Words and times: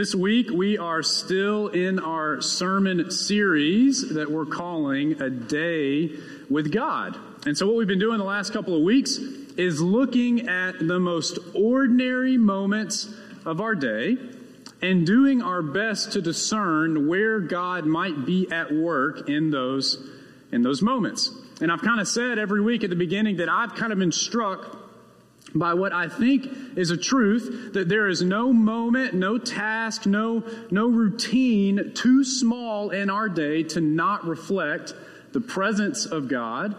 This 0.00 0.14
week, 0.14 0.48
we 0.48 0.78
are 0.78 1.02
still 1.02 1.68
in 1.68 1.98
our 1.98 2.40
sermon 2.40 3.10
series 3.10 4.14
that 4.14 4.30
we're 4.30 4.46
calling 4.46 5.20
A 5.20 5.28
Day 5.28 6.12
with 6.48 6.72
God. 6.72 7.18
And 7.44 7.54
so, 7.54 7.66
what 7.66 7.76
we've 7.76 7.86
been 7.86 7.98
doing 7.98 8.16
the 8.16 8.24
last 8.24 8.50
couple 8.50 8.74
of 8.74 8.82
weeks 8.82 9.18
is 9.58 9.78
looking 9.82 10.48
at 10.48 10.78
the 10.78 10.98
most 10.98 11.38
ordinary 11.54 12.38
moments 12.38 13.12
of 13.44 13.60
our 13.60 13.74
day 13.74 14.16
and 14.80 15.06
doing 15.06 15.42
our 15.42 15.60
best 15.60 16.12
to 16.12 16.22
discern 16.22 17.06
where 17.06 17.38
God 17.38 17.84
might 17.84 18.24
be 18.24 18.50
at 18.50 18.72
work 18.72 19.28
in 19.28 19.50
those, 19.50 20.08
in 20.50 20.62
those 20.62 20.80
moments. 20.80 21.30
And 21.60 21.70
I've 21.70 21.82
kind 21.82 22.00
of 22.00 22.08
said 22.08 22.38
every 22.38 22.62
week 22.62 22.84
at 22.84 22.88
the 22.88 22.96
beginning 22.96 23.36
that 23.36 23.50
I've 23.50 23.74
kind 23.74 23.92
of 23.92 23.98
been 23.98 24.12
struck 24.12 24.79
by 25.54 25.74
what 25.74 25.92
I 25.92 26.08
think 26.08 26.48
is 26.76 26.90
a 26.90 26.96
truth 26.96 27.72
that 27.74 27.88
there 27.88 28.08
is 28.08 28.22
no 28.22 28.52
moment, 28.52 29.14
no 29.14 29.38
task, 29.38 30.06
no, 30.06 30.44
no 30.70 30.88
routine 30.88 31.92
too 31.94 32.24
small 32.24 32.90
in 32.90 33.10
our 33.10 33.28
day 33.28 33.62
to 33.64 33.80
not 33.80 34.26
reflect 34.26 34.94
the 35.32 35.40
presence 35.40 36.06
of 36.06 36.28
God 36.28 36.76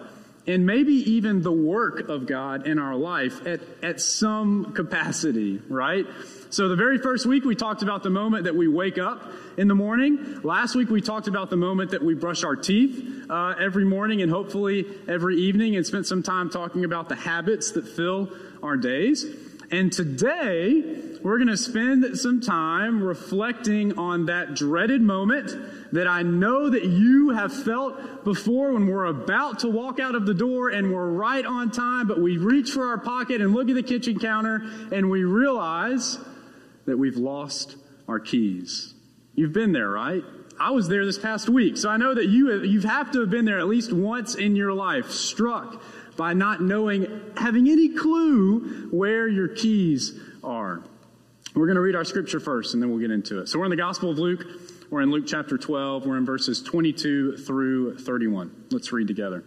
and 0.48 0.66
maybe 0.66 0.94
even 0.94 1.42
the 1.42 1.52
work 1.52 2.10
of 2.10 2.26
God 2.26 2.66
in 2.68 2.80
our 2.80 2.96
life 2.96 3.46
at, 3.46 3.62
at 3.84 4.02
some 4.02 4.74
capacity, 4.74 5.62
right? 5.70 6.06
So 6.50 6.68
the 6.68 6.76
very 6.76 6.98
first 6.98 7.26
week 7.26 7.46
we 7.46 7.56
talked 7.56 7.84
about 7.84 8.04
the 8.04 8.10
moment 8.10 8.46
that 8.46 8.56
we 8.56 8.68
wake 8.68 8.98
up 8.98 9.32
in 9.58 9.68
the 9.68 9.76
morning. 9.76 10.42
Last 10.44 10.76
week 10.76 10.90
we 10.90 11.00
talked 11.00 11.28
about 11.28 11.50
the 11.50 11.58
moment 11.58 11.92
that 11.92 12.04
we 12.04 12.16
brush 12.16 12.44
our 12.44 12.56
teeth 12.56 13.30
uh, 13.30 13.54
every 13.60 13.86
morning 13.86 14.22
and 14.22 14.32
hopefully 14.32 14.86
every 15.08 15.38
evening 15.38 15.76
and 15.76 15.86
spent 15.86 16.08
some 16.08 16.24
time 16.24 16.50
talking 16.50 16.84
about 16.86 17.08
the 17.08 17.16
habits 17.16 17.72
that 17.72 17.88
fill 17.88 18.30
our 18.64 18.78
days. 18.78 19.26
And 19.72 19.90
today, 19.90 20.84
we're 21.24 21.38
going 21.38 21.48
to 21.48 21.56
spend 21.56 22.20
some 22.20 22.42
time 22.42 23.02
reflecting 23.02 23.98
on 23.98 24.26
that 24.26 24.54
dreaded 24.54 25.02
moment 25.02 25.94
that 25.94 26.08
I 26.08 26.24
know 26.24 26.70
that 26.70 26.84
you 26.84 27.30
have 27.30 27.54
felt 27.54 28.26
before 28.26 28.74
when 28.74 28.88
we're 28.88 29.06
about 29.06 29.60
to 29.60 29.70
walk 29.70 30.02
out 30.02 30.14
of 30.14 30.26
the 30.26 30.34
door 30.34 30.70
and 30.70 30.94
we're 30.94 31.10
right 31.10 31.46
on 31.46 31.72
time, 31.72 32.08
but 32.08 32.20
we 32.20 32.38
reach 32.38 32.72
for 32.72 32.88
our 32.88 32.98
pocket 32.98 33.40
and 33.40 33.54
look 33.54 33.70
at 33.70 33.76
the 33.76 33.84
kitchen 33.84 34.20
counter 34.20 34.62
and 34.92 35.10
we 35.10 35.24
realize 35.24 36.18
that 36.86 36.98
we've 36.98 37.18
lost 37.18 37.78
our 38.10 38.20
keys. 38.20 38.94
You've 39.36 39.54
been 39.54 39.72
there, 39.72 39.90
right? 39.90 40.24
I 40.60 40.72
was 40.72 40.90
there 40.90 41.06
this 41.06 41.18
past 41.18 41.50
week, 41.50 41.78
so 41.78 41.90
I 41.90 41.98
know 41.98 42.14
that 42.14 42.28
you 42.28 42.62
you 42.62 42.82
have 42.82 43.12
to 43.12 43.22
have 43.22 43.30
been 43.32 43.46
there 43.46 43.60
at 43.60 43.68
least 43.68 43.92
once 43.92 44.36
in 44.36 44.56
your 44.56 44.74
life, 44.74 45.10
struck 45.10 45.82
by 46.22 46.34
not 46.34 46.62
knowing, 46.62 47.20
having 47.36 47.68
any 47.68 47.90
clue 47.90 48.90
where 48.92 49.28
your 49.28 49.48
keys 49.48 50.14
are. 50.44 50.84
We're 51.56 51.66
going 51.66 51.78
to 51.78 51.82
read 51.82 51.96
our 51.96 52.06
scripture 52.06 52.40
first 52.40 52.76
and 52.76 52.84
then 52.84 52.92
we'll 52.92 53.00
get 53.00 53.10
into 53.10 53.40
it. 53.42 53.50
So 53.50 53.58
we're 53.58 53.66
in 53.66 53.72
the 53.72 53.76
Gospel 53.76 54.12
of 54.12 54.20
Luke. 54.20 54.46
We're 54.92 55.02
in 55.02 55.10
Luke 55.10 55.26
chapter 55.26 55.58
12. 55.58 56.06
We're 56.06 56.18
in 56.18 56.26
verses 56.28 56.62
22 56.62 57.38
through 57.38 57.98
31. 57.98 58.66
Let's 58.70 58.92
read 58.92 59.08
together. 59.08 59.44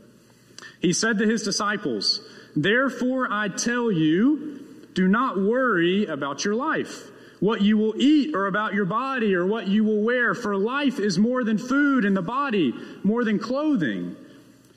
He 0.80 0.92
said 0.92 1.18
to 1.18 1.26
his 1.26 1.44
disciples, 1.44 2.20
Therefore 2.56 3.28
I 3.30 3.50
tell 3.50 3.92
you, 3.92 4.88
do 4.94 5.06
not 5.06 5.38
worry 5.38 6.06
about 6.06 6.44
your 6.44 6.56
life, 6.56 7.08
what 7.38 7.60
you 7.60 7.78
will 7.78 7.94
eat, 8.02 8.34
or 8.34 8.48
about 8.48 8.74
your 8.74 8.84
body, 8.84 9.36
or 9.36 9.46
what 9.46 9.68
you 9.68 9.84
will 9.84 10.02
wear, 10.02 10.34
for 10.34 10.56
life 10.56 10.98
is 10.98 11.20
more 11.20 11.44
than 11.44 11.56
food, 11.56 12.04
and 12.04 12.16
the 12.16 12.22
body 12.22 12.74
more 13.04 13.22
than 13.22 13.38
clothing. 13.38 14.16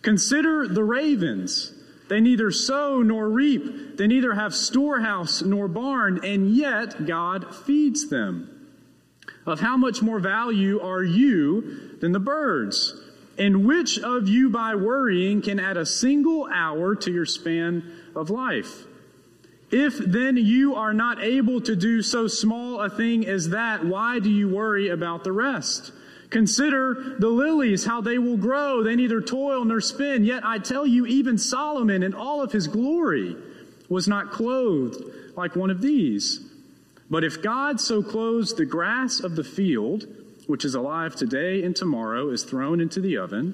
Consider 0.03 0.67
the 0.67 0.83
ravens. 0.83 1.73
They 2.07 2.21
neither 2.21 2.51
sow 2.51 3.01
nor 3.01 3.29
reap. 3.29 3.97
They 3.97 4.07
neither 4.07 4.33
have 4.33 4.55
storehouse 4.55 5.41
nor 5.41 5.67
barn, 5.67 6.23
and 6.23 6.55
yet 6.55 7.05
God 7.05 7.53
feeds 7.53 8.09
them. 8.09 8.49
Of 9.45 9.59
how 9.59 9.77
much 9.77 10.01
more 10.01 10.19
value 10.19 10.79
are 10.79 11.03
you 11.03 11.97
than 11.99 12.11
the 12.11 12.19
birds? 12.19 13.01
And 13.37 13.65
which 13.65 13.99
of 13.99 14.27
you 14.27 14.49
by 14.49 14.75
worrying 14.75 15.41
can 15.41 15.59
add 15.59 15.77
a 15.77 15.85
single 15.85 16.47
hour 16.51 16.95
to 16.95 17.11
your 17.11 17.25
span 17.25 17.83
of 18.15 18.29
life? 18.29 18.85
If 19.69 19.97
then 19.97 20.37
you 20.37 20.75
are 20.75 20.93
not 20.93 21.21
able 21.21 21.59
to 21.61 21.75
do 21.75 22.01
so 22.01 22.27
small 22.27 22.79
a 22.79 22.89
thing 22.89 23.27
as 23.27 23.49
that, 23.49 23.85
why 23.85 24.19
do 24.19 24.29
you 24.29 24.47
worry 24.47 24.87
about 24.87 25.23
the 25.23 25.33
rest? 25.33 25.91
Consider 26.29 27.15
the 27.19 27.29
lilies, 27.29 27.85
how 27.85 28.01
they 28.01 28.17
will 28.17 28.37
grow. 28.37 28.83
They 28.83 28.95
neither 28.95 29.21
toil 29.21 29.63
nor 29.63 29.79
spin. 29.79 30.25
Yet 30.25 30.45
I 30.45 30.59
tell 30.59 30.85
you, 30.85 31.05
even 31.05 31.37
Solomon 31.37 32.03
in 32.03 32.13
all 32.13 32.41
of 32.41 32.51
his 32.51 32.67
glory 32.67 33.35
was 33.87 34.07
not 34.07 34.31
clothed 34.31 35.01
like 35.37 35.55
one 35.55 35.69
of 35.69 35.81
these. 35.81 36.41
But 37.09 37.23
if 37.23 37.41
God 37.41 37.79
so 37.79 38.03
clothes 38.03 38.53
the 38.53 38.65
grass 38.65 39.21
of 39.21 39.37
the 39.37 39.43
field, 39.43 40.05
which 40.47 40.65
is 40.65 40.75
alive 40.75 41.15
today 41.15 41.63
and 41.63 41.73
tomorrow, 41.75 42.29
is 42.29 42.43
thrown 42.43 42.81
into 42.81 42.99
the 42.99 43.17
oven, 43.17 43.53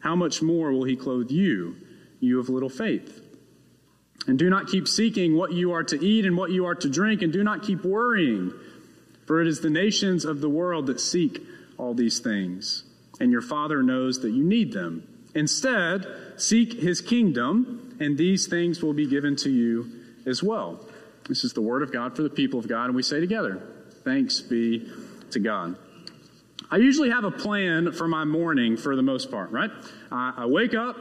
how 0.00 0.16
much 0.16 0.40
more 0.40 0.72
will 0.72 0.84
he 0.84 0.96
clothe 0.96 1.30
you, 1.30 1.76
you 2.20 2.40
of 2.40 2.48
little 2.48 2.70
faith? 2.70 3.20
And 4.26 4.38
do 4.38 4.48
not 4.48 4.68
keep 4.68 4.88
seeking 4.88 5.36
what 5.36 5.52
you 5.52 5.72
are 5.72 5.84
to 5.84 6.02
eat 6.02 6.24
and 6.24 6.36
what 6.36 6.50
you 6.50 6.64
are 6.64 6.74
to 6.74 6.88
drink, 6.88 7.20
and 7.20 7.32
do 7.32 7.44
not 7.44 7.62
keep 7.62 7.84
worrying, 7.84 8.52
for 9.26 9.42
it 9.42 9.46
is 9.46 9.60
the 9.60 9.70
nations 9.70 10.24
of 10.24 10.40
the 10.40 10.48
world 10.48 10.86
that 10.86 11.00
seek 11.00 11.42
all 11.78 11.94
these 11.94 12.18
things, 12.18 12.84
and 13.20 13.32
your 13.32 13.42
Father 13.42 13.82
knows 13.82 14.20
that 14.20 14.30
you 14.30 14.44
need 14.44 14.72
them. 14.72 15.06
Instead, 15.34 16.06
seek 16.36 16.74
his 16.74 17.00
kingdom, 17.00 17.96
and 18.00 18.16
these 18.16 18.46
things 18.46 18.82
will 18.82 18.94
be 18.94 19.06
given 19.06 19.36
to 19.36 19.50
you 19.50 19.90
as 20.26 20.42
well. 20.42 20.80
This 21.28 21.44
is 21.44 21.52
the 21.52 21.60
word 21.60 21.82
of 21.82 21.92
God 21.92 22.16
for 22.16 22.22
the 22.22 22.30
people 22.30 22.58
of 22.58 22.68
God, 22.68 22.86
and 22.86 22.94
we 22.94 23.02
say 23.02 23.20
together, 23.20 23.62
Thanks 24.04 24.40
be 24.40 24.88
to 25.32 25.40
God. 25.40 25.76
I 26.70 26.76
usually 26.76 27.10
have 27.10 27.24
a 27.24 27.30
plan 27.30 27.92
for 27.92 28.08
my 28.08 28.24
morning 28.24 28.76
for 28.76 28.96
the 28.96 29.02
most 29.02 29.30
part, 29.30 29.50
right? 29.50 29.70
I, 30.10 30.34
I 30.38 30.46
wake 30.46 30.74
up, 30.74 30.96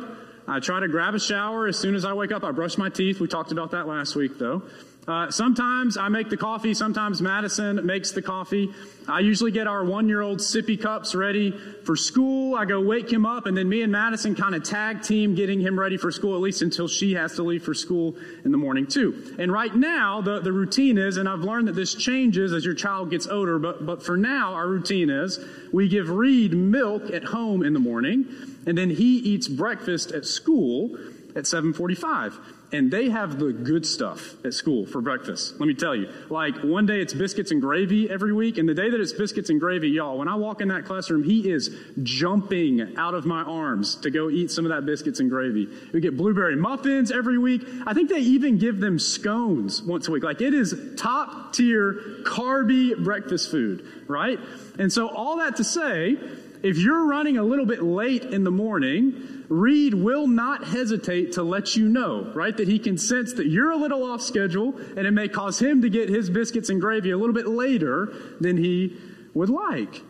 I 0.48 0.60
try 0.60 0.80
to 0.80 0.88
grab 0.88 1.16
a 1.16 1.20
shower 1.20 1.68
as 1.68 1.78
soon 1.78 1.96
as 1.96 2.06
I 2.06 2.14
wake 2.14 2.32
up. 2.32 2.44
I 2.44 2.52
brush 2.52 2.78
my 2.78 2.90
teeth. 2.90 3.20
We 3.20 3.28
talked 3.28 3.52
about 3.52 3.72
that 3.72 3.88
last 3.88 4.16
week, 4.16 4.38
though. 4.38 4.64
Uh, 5.08 5.30
sometimes 5.30 5.98
I 5.98 6.10
make 6.10 6.30
the 6.30 6.38
coffee. 6.38 6.74
Sometimes 6.74 7.22
Madison 7.22 7.86
makes 7.86 8.12
the 8.12 8.24
coffee. 8.24 8.72
I 9.08 9.20
usually 9.20 9.52
get 9.52 9.68
our 9.68 9.84
one 9.84 10.10
year 10.10 10.22
old 10.22 10.40
sippy 10.40 10.82
cups 10.82 11.14
ready 11.14 11.52
for 11.84 11.96
school. 11.96 12.56
I 12.56 12.66
go 12.66 12.82
wake 12.82 13.12
him 13.12 13.24
up, 13.24 13.46
and 13.46 13.56
then 13.56 13.70
me 13.70 13.84
and 13.84 13.92
Madison 13.92 14.34
kind 14.34 14.56
of 14.56 14.64
tag 14.64 15.04
team 15.04 15.36
getting 15.36 15.60
him 15.62 15.80
ready 15.80 15.98
for 15.98 16.12
school, 16.12 16.36
at 16.36 16.42
least 16.42 16.64
until 16.64 16.88
she 16.88 17.14
has 17.14 17.36
to 17.36 17.44
leave 17.44 17.64
for 17.64 17.76
school 17.76 18.16
in 18.44 18.52
the 18.52 18.58
morning, 18.58 18.88
too. 18.88 19.36
And 19.38 19.52
right 19.52 19.74
now, 19.76 20.22
the, 20.22 20.40
the 20.40 20.52
routine 20.52 20.98
is, 20.98 21.18
and 21.18 21.30
I've 21.30 21.42
learned 21.42 21.68
that 21.68 21.76
this 21.76 21.94
changes 21.94 22.52
as 22.52 22.66
your 22.66 22.74
child 22.74 23.12
gets 23.12 23.28
older, 23.28 23.60
but, 23.60 23.86
but 23.86 24.02
for 24.02 24.18
now, 24.18 24.54
our 24.54 24.68
routine 24.68 25.12
is 25.12 25.40
we 25.72 25.88
give 25.88 26.10
Reed 26.10 26.54
milk 26.54 27.12
at 27.12 27.26
home 27.26 27.64
in 27.64 27.74
the 27.74 27.80
morning, 27.80 28.26
and 28.66 28.76
then 28.76 28.90
he 28.90 29.18
eats 29.18 29.48
breakfast 29.48 30.12
at 30.14 30.26
school 30.26 30.98
at 31.36 31.46
745 31.46 32.40
and 32.72 32.92
they 32.92 33.10
have 33.10 33.40
the 33.40 33.54
good 33.54 33.86
stuff 33.86 34.36
at 34.44 34.54
school 34.54 34.86
for 34.86 35.02
breakfast. 35.02 35.60
Let 35.60 35.68
me 35.68 35.74
tell 35.74 35.96
you. 35.96 36.10
Like 36.30 36.58
one 36.58 36.86
day 36.86 37.00
it's 37.00 37.14
biscuits 37.14 37.52
and 37.52 37.62
gravy 37.62 38.10
every 38.10 38.34
week, 38.34 38.58
and 38.58 38.68
the 38.68 38.74
day 38.74 38.90
that 38.90 39.00
it's 39.00 39.14
biscuits 39.14 39.50
and 39.50 39.60
gravy, 39.60 39.90
y'all, 39.90 40.18
when 40.18 40.28
I 40.28 40.36
walk 40.36 40.62
in 40.62 40.68
that 40.70 40.86
classroom, 40.86 41.24
he 41.24 41.50
is 41.50 41.76
jumping 42.04 42.98
out 42.98 43.14
of 43.14 43.26
my 43.26 43.44
arms 43.44 43.96
to 43.98 44.10
go 44.10 44.30
eat 44.30 44.52
some 44.52 44.66
of 44.66 44.72
that 44.72 44.86
biscuits 44.86 45.20
and 45.20 45.30
gravy. 45.30 45.70
We 45.94 46.02
get 46.02 46.18
blueberry 46.18 46.56
muffins 46.56 47.12
every 47.12 47.38
week. 47.38 47.64
I 47.86 47.94
think 47.94 48.10
they 48.10 48.20
even 48.20 48.58
give 48.58 48.80
them 48.80 49.00
scones 49.00 49.82
once 49.82 50.08
a 50.08 50.12
week. 50.12 50.24
Like 50.24 50.42
it 50.42 50.54
is 50.54 50.76
top 50.98 51.54
tier 51.54 51.94
carby 52.24 53.02
breakfast 53.04 53.52
food, 53.52 53.86
right? 54.08 54.40
And 54.80 54.92
so 54.92 55.08
all 55.08 55.38
that 55.38 55.58
to 55.58 55.64
say, 55.64 56.18
if 56.66 56.80
you're 56.80 57.06
running 57.06 57.38
a 57.38 57.44
little 57.44 57.68
bit 57.68 57.84
late 57.84 58.24
in 58.24 58.44
the 58.44 58.50
morning, 58.50 59.46
Reed 59.50 59.94
will 59.94 60.26
not 60.26 60.64
hesitate 60.64 61.34
to 61.34 61.44
let 61.44 61.76
you 61.76 61.88
know, 61.88 62.32
right? 62.34 62.58
That 62.58 62.68
he 62.68 62.80
can 62.80 62.98
sense 62.98 63.34
that 63.34 63.46
you're 63.46 63.70
a 63.70 63.76
little 63.76 64.04
off 64.04 64.24
schedule 64.24 64.76
and 64.98 65.06
it 65.06 65.12
may 65.12 65.28
cause 65.28 65.62
him 65.62 65.84
to 65.84 65.90
get 65.90 66.10
his 66.10 66.28
biscuits 66.28 66.70
and 66.70 66.82
gravy 66.82 67.12
a 67.12 67.18
little 67.18 67.36
bit 67.36 67.48
later 67.48 68.12
than 68.40 68.58
he 68.58 68.98
would 69.36 69.50
like. 69.50 70.02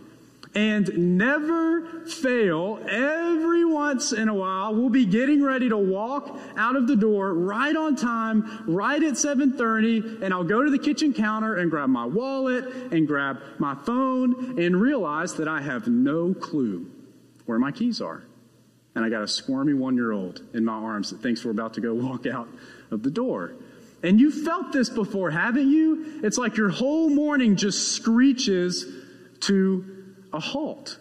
And 0.55 1.17
never 1.17 2.05
fail, 2.05 2.79
every 2.89 3.65
once 3.65 4.13
in 4.13 4.29
a 4.29 4.33
while, 4.33 4.73
we'll 4.73 4.89
be 4.89 5.05
getting 5.05 5.43
ready 5.43 5.67
to 5.67 5.77
walk 5.77 6.39
out 6.55 6.77
of 6.77 6.87
the 6.87 6.95
door 6.95 7.33
right 7.33 7.75
on 7.75 7.97
time, 7.97 8.63
right 8.65 9.03
at 9.03 9.15
7.30, 9.15 10.21
and 10.21 10.33
I'll 10.33 10.45
go 10.45 10.63
to 10.63 10.71
the 10.71 10.79
kitchen 10.79 11.13
counter 11.13 11.57
and 11.57 11.69
grab 11.69 11.89
my 11.89 12.05
wallet 12.05 12.65
and 12.93 13.05
grab 13.05 13.41
my 13.59 13.75
phone 13.75 14.57
and 14.57 14.79
realize 14.79 15.33
that 15.35 15.49
I 15.49 15.61
have 15.61 15.87
no 15.87 16.33
clue 16.33 16.89
where 17.45 17.59
my 17.59 17.71
keys 17.71 17.99
are 17.99 18.23
and 18.95 19.03
I 19.03 19.09
got 19.09 19.23
a 19.23 19.27
squirmy 19.27 19.73
one 19.73 19.95
year 19.95 20.13
old 20.13 20.41
in 20.53 20.63
my 20.63 20.73
arms 20.73 21.11
that 21.11 21.21
thinks 21.21 21.43
we're 21.43 21.51
about 21.51 21.73
to 21.75 21.81
go 21.81 21.93
walk 21.93 22.25
out 22.25 22.47
of 22.91 23.03
the 23.03 23.11
door. 23.11 23.53
And 24.01 24.19
you 24.19 24.31
felt 24.31 24.71
this 24.71 24.89
before, 24.89 25.31
haven't 25.31 25.69
you? 25.69 26.21
It's 26.23 26.37
like 26.37 26.57
your 26.57 26.69
whole 26.69 27.09
morning 27.09 27.55
just 27.55 27.91
screeches 27.93 28.85
to 29.41 30.04
a 30.35 30.39
halt. 30.39 30.99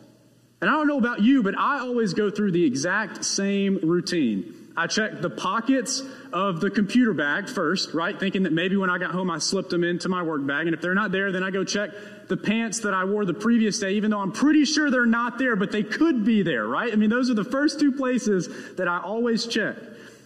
And 0.60 0.70
I 0.70 0.74
don't 0.74 0.88
know 0.88 0.98
about 0.98 1.20
you, 1.20 1.42
but 1.42 1.58
I 1.58 1.80
always 1.80 2.14
go 2.14 2.30
through 2.30 2.52
the 2.52 2.64
exact 2.64 3.24
same 3.24 3.78
routine. 3.82 4.64
I 4.76 4.88
check 4.88 5.20
the 5.20 5.30
pockets 5.30 6.02
of 6.32 6.60
the 6.60 6.68
computer 6.70 7.14
bag 7.14 7.48
first, 7.48 7.94
right? 7.94 8.18
Thinking 8.18 8.42
that 8.42 8.52
maybe 8.52 8.76
when 8.76 8.90
I 8.90 8.98
got 8.98 9.12
home 9.12 9.30
I 9.30 9.38
slipped 9.38 9.70
them 9.70 9.84
into 9.84 10.08
my 10.08 10.22
work 10.22 10.44
bag. 10.44 10.66
And 10.66 10.74
if 10.74 10.80
they're 10.80 10.94
not 10.94 11.12
there, 11.12 11.30
then 11.30 11.44
I 11.44 11.50
go 11.50 11.62
check 11.64 11.90
the 12.28 12.36
pants 12.36 12.80
that 12.80 12.92
I 12.92 13.04
wore 13.04 13.24
the 13.24 13.34
previous 13.34 13.78
day, 13.78 13.92
even 13.92 14.10
though 14.10 14.20
I'm 14.20 14.32
pretty 14.32 14.64
sure 14.64 14.90
they're 14.90 15.06
not 15.06 15.38
there, 15.38 15.54
but 15.54 15.70
they 15.70 15.84
could 15.84 16.24
be 16.24 16.42
there, 16.42 16.66
right? 16.66 16.92
I 16.92 16.96
mean, 16.96 17.10
those 17.10 17.30
are 17.30 17.34
the 17.34 17.44
first 17.44 17.78
two 17.78 17.92
places 17.92 18.48
that 18.76 18.88
I 18.88 19.00
always 19.00 19.46
check. 19.46 19.76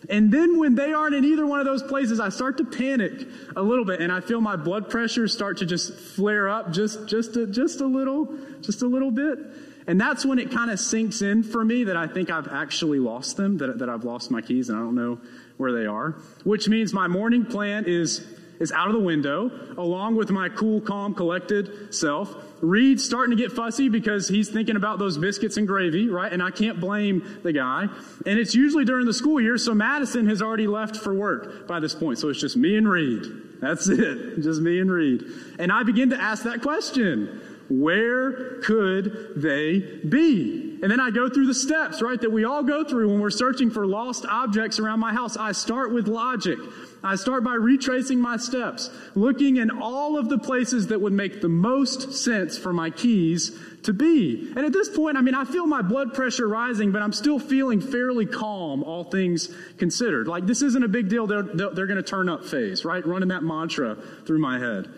And 0.08 0.32
then 0.32 0.58
when 0.58 0.74
they 0.74 0.92
aren't 0.92 1.14
in 1.14 1.24
either 1.24 1.46
one 1.46 1.60
of 1.60 1.66
those 1.66 1.82
places, 1.82 2.20
I 2.20 2.28
start 2.28 2.58
to 2.58 2.64
panic 2.64 3.26
a 3.56 3.62
little 3.62 3.84
bit 3.84 4.00
and 4.00 4.12
I 4.12 4.20
feel 4.20 4.40
my 4.40 4.56
blood 4.56 4.88
pressure 4.88 5.26
start 5.28 5.58
to 5.58 5.66
just 5.66 5.94
flare 5.94 6.48
up 6.48 6.72
just, 6.72 7.06
just, 7.08 7.36
a, 7.36 7.46
just 7.46 7.80
a 7.80 7.86
little, 7.86 8.32
just 8.62 8.82
a 8.82 8.86
little 8.86 9.10
bit. 9.10 9.38
And 9.86 10.00
that's 10.00 10.24
when 10.24 10.38
it 10.38 10.50
kind 10.50 10.70
of 10.70 10.78
sinks 10.78 11.22
in 11.22 11.42
for 11.42 11.64
me 11.64 11.84
that 11.84 11.96
I 11.96 12.06
think 12.06 12.30
I've 12.30 12.48
actually 12.48 12.98
lost 12.98 13.36
them, 13.36 13.56
that, 13.58 13.78
that 13.78 13.88
I've 13.88 14.04
lost 14.04 14.30
my 14.30 14.42
keys 14.42 14.68
and 14.68 14.78
I 14.78 14.82
don't 14.82 14.94
know 14.94 15.18
where 15.56 15.72
they 15.72 15.86
are. 15.86 16.16
Which 16.44 16.68
means 16.68 16.92
my 16.92 17.08
morning 17.08 17.44
plan 17.46 17.84
is, 17.86 18.24
is 18.60 18.72
out 18.72 18.88
of 18.88 18.94
the 18.94 19.00
window, 19.00 19.50
along 19.76 20.16
with 20.16 20.30
my 20.30 20.48
cool, 20.48 20.80
calm, 20.80 21.14
collected 21.14 21.94
self. 21.94 22.34
Reed's 22.60 23.04
starting 23.04 23.36
to 23.36 23.42
get 23.42 23.52
fussy 23.52 23.88
because 23.88 24.28
he's 24.28 24.48
thinking 24.48 24.76
about 24.76 24.98
those 24.98 25.16
biscuits 25.16 25.56
and 25.56 25.66
gravy, 25.66 26.08
right? 26.08 26.32
And 26.32 26.42
I 26.42 26.50
can't 26.50 26.80
blame 26.80 27.38
the 27.42 27.52
guy. 27.52 27.86
And 28.26 28.38
it's 28.38 28.54
usually 28.54 28.84
during 28.84 29.06
the 29.06 29.14
school 29.14 29.40
year, 29.40 29.58
so 29.58 29.74
Madison 29.74 30.28
has 30.28 30.42
already 30.42 30.66
left 30.66 30.96
for 30.96 31.14
work 31.14 31.68
by 31.68 31.78
this 31.80 31.94
point. 31.94 32.18
So 32.18 32.28
it's 32.28 32.40
just 32.40 32.56
me 32.56 32.76
and 32.76 32.88
Reed. 32.88 33.22
That's 33.60 33.88
it. 33.88 34.40
Just 34.40 34.60
me 34.60 34.80
and 34.80 34.90
Reed. 34.90 35.24
And 35.58 35.70
I 35.70 35.82
begin 35.82 36.10
to 36.10 36.20
ask 36.20 36.42
that 36.44 36.62
question. 36.62 37.40
Where 37.70 38.60
could 38.62 39.34
they 39.36 39.80
be? 40.08 40.78
And 40.82 40.90
then 40.90 41.00
I 41.00 41.10
go 41.10 41.28
through 41.28 41.46
the 41.46 41.54
steps, 41.54 42.00
right, 42.00 42.18
that 42.20 42.30
we 42.30 42.44
all 42.44 42.62
go 42.62 42.82
through 42.82 43.08
when 43.08 43.20
we're 43.20 43.30
searching 43.30 43.70
for 43.70 43.86
lost 43.86 44.24
objects 44.24 44.78
around 44.78 45.00
my 45.00 45.12
house. 45.12 45.36
I 45.36 45.52
start 45.52 45.92
with 45.92 46.08
logic. 46.08 46.58
I 47.02 47.16
start 47.16 47.44
by 47.44 47.54
retracing 47.54 48.20
my 48.20 48.36
steps, 48.36 48.90
looking 49.14 49.56
in 49.56 49.70
all 49.70 50.18
of 50.18 50.28
the 50.28 50.38
places 50.38 50.88
that 50.88 51.00
would 51.00 51.12
make 51.12 51.40
the 51.40 51.48
most 51.48 52.12
sense 52.12 52.58
for 52.58 52.72
my 52.72 52.90
keys 52.90 53.56
to 53.84 53.92
be. 53.92 54.52
And 54.56 54.66
at 54.66 54.72
this 54.72 54.88
point, 54.88 55.16
I 55.16 55.20
mean, 55.20 55.34
I 55.34 55.44
feel 55.44 55.66
my 55.66 55.82
blood 55.82 56.12
pressure 56.14 56.48
rising, 56.48 56.90
but 56.90 57.02
I'm 57.02 57.12
still 57.12 57.38
feeling 57.38 57.80
fairly 57.80 58.26
calm, 58.26 58.82
all 58.82 59.04
things 59.04 59.54
considered. 59.78 60.26
Like, 60.26 60.46
this 60.46 60.62
isn't 60.62 60.82
a 60.82 60.88
big 60.88 61.08
deal. 61.08 61.26
They're, 61.26 61.42
they're 61.42 61.86
going 61.86 61.96
to 61.96 62.02
turn 62.02 62.28
up 62.28 62.44
phase, 62.44 62.84
right? 62.84 63.06
Running 63.06 63.28
that 63.28 63.42
mantra 63.42 63.96
through 64.26 64.40
my 64.40 64.58
head. 64.58 64.88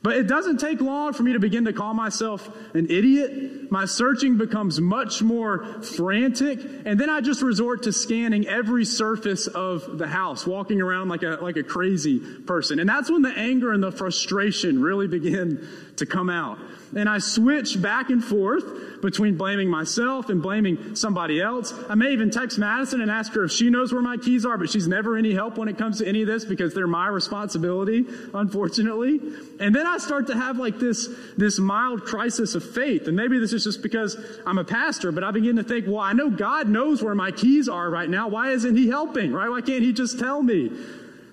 But 0.00 0.16
it 0.16 0.28
doesn't 0.28 0.58
take 0.58 0.80
long 0.80 1.12
for 1.12 1.24
me 1.24 1.32
to 1.32 1.40
begin 1.40 1.64
to 1.64 1.72
call 1.72 1.92
myself 1.92 2.48
an 2.72 2.88
idiot. 2.88 3.70
My 3.72 3.84
searching 3.84 4.38
becomes 4.38 4.80
much 4.80 5.22
more 5.22 5.82
frantic. 5.82 6.60
And 6.84 7.00
then 7.00 7.10
I 7.10 7.20
just 7.20 7.42
resort 7.42 7.82
to 7.82 7.92
scanning 7.92 8.46
every 8.46 8.84
surface 8.84 9.48
of 9.48 9.98
the 9.98 10.06
house, 10.06 10.46
walking 10.46 10.80
around 10.80 11.08
like 11.08 11.24
a, 11.24 11.38
like 11.42 11.56
a 11.56 11.64
crazy 11.64 12.20
person. 12.20 12.78
And 12.78 12.88
that's 12.88 13.10
when 13.10 13.22
the 13.22 13.36
anger 13.36 13.72
and 13.72 13.82
the 13.82 13.90
frustration 13.90 14.80
really 14.80 15.08
begin 15.08 15.66
to 15.98 16.06
come 16.06 16.30
out. 16.30 16.58
And 16.96 17.08
I 17.08 17.18
switch 17.18 17.80
back 17.80 18.10
and 18.10 18.24
forth 18.24 19.02
between 19.02 19.36
blaming 19.36 19.68
myself 19.68 20.30
and 20.30 20.42
blaming 20.42 20.96
somebody 20.96 21.40
else. 21.40 21.74
I 21.88 21.94
may 21.94 22.12
even 22.12 22.30
text 22.30 22.58
Madison 22.58 23.00
and 23.00 23.10
ask 23.10 23.32
her 23.34 23.44
if 23.44 23.52
she 23.52 23.68
knows 23.70 23.92
where 23.92 24.02
my 24.02 24.16
keys 24.16 24.46
are, 24.46 24.56
but 24.56 24.70
she's 24.70 24.88
never 24.88 25.16
any 25.16 25.34
help 25.34 25.58
when 25.58 25.68
it 25.68 25.76
comes 25.76 25.98
to 25.98 26.08
any 26.08 26.22
of 26.22 26.28
this 26.28 26.44
because 26.44 26.74
they're 26.74 26.86
my 26.86 27.08
responsibility, 27.08 28.06
unfortunately. 28.32 29.20
And 29.60 29.74
then 29.74 29.86
I 29.86 29.98
start 29.98 30.26
to 30.28 30.34
have 30.34 30.58
like 30.58 30.78
this, 30.78 31.08
this 31.36 31.58
mild 31.58 32.04
crisis 32.04 32.54
of 32.54 32.68
faith. 32.68 33.06
And 33.06 33.16
maybe 33.16 33.38
this 33.38 33.52
is 33.52 33.64
just 33.64 33.82
because 33.82 34.16
I'm 34.46 34.58
a 34.58 34.64
pastor, 34.64 35.12
but 35.12 35.24
I 35.24 35.30
begin 35.30 35.56
to 35.56 35.64
think, 35.64 35.86
well, 35.86 36.00
I 36.00 36.14
know 36.14 36.30
God 36.30 36.68
knows 36.68 37.02
where 37.02 37.14
my 37.14 37.30
keys 37.30 37.68
are 37.68 37.90
right 37.90 38.08
now. 38.08 38.28
Why 38.28 38.52
isn't 38.52 38.76
he 38.76 38.88
helping, 38.88 39.32
right? 39.32 39.50
Why 39.50 39.60
can't 39.60 39.82
he 39.82 39.92
just 39.92 40.18
tell 40.18 40.42
me 40.42 40.70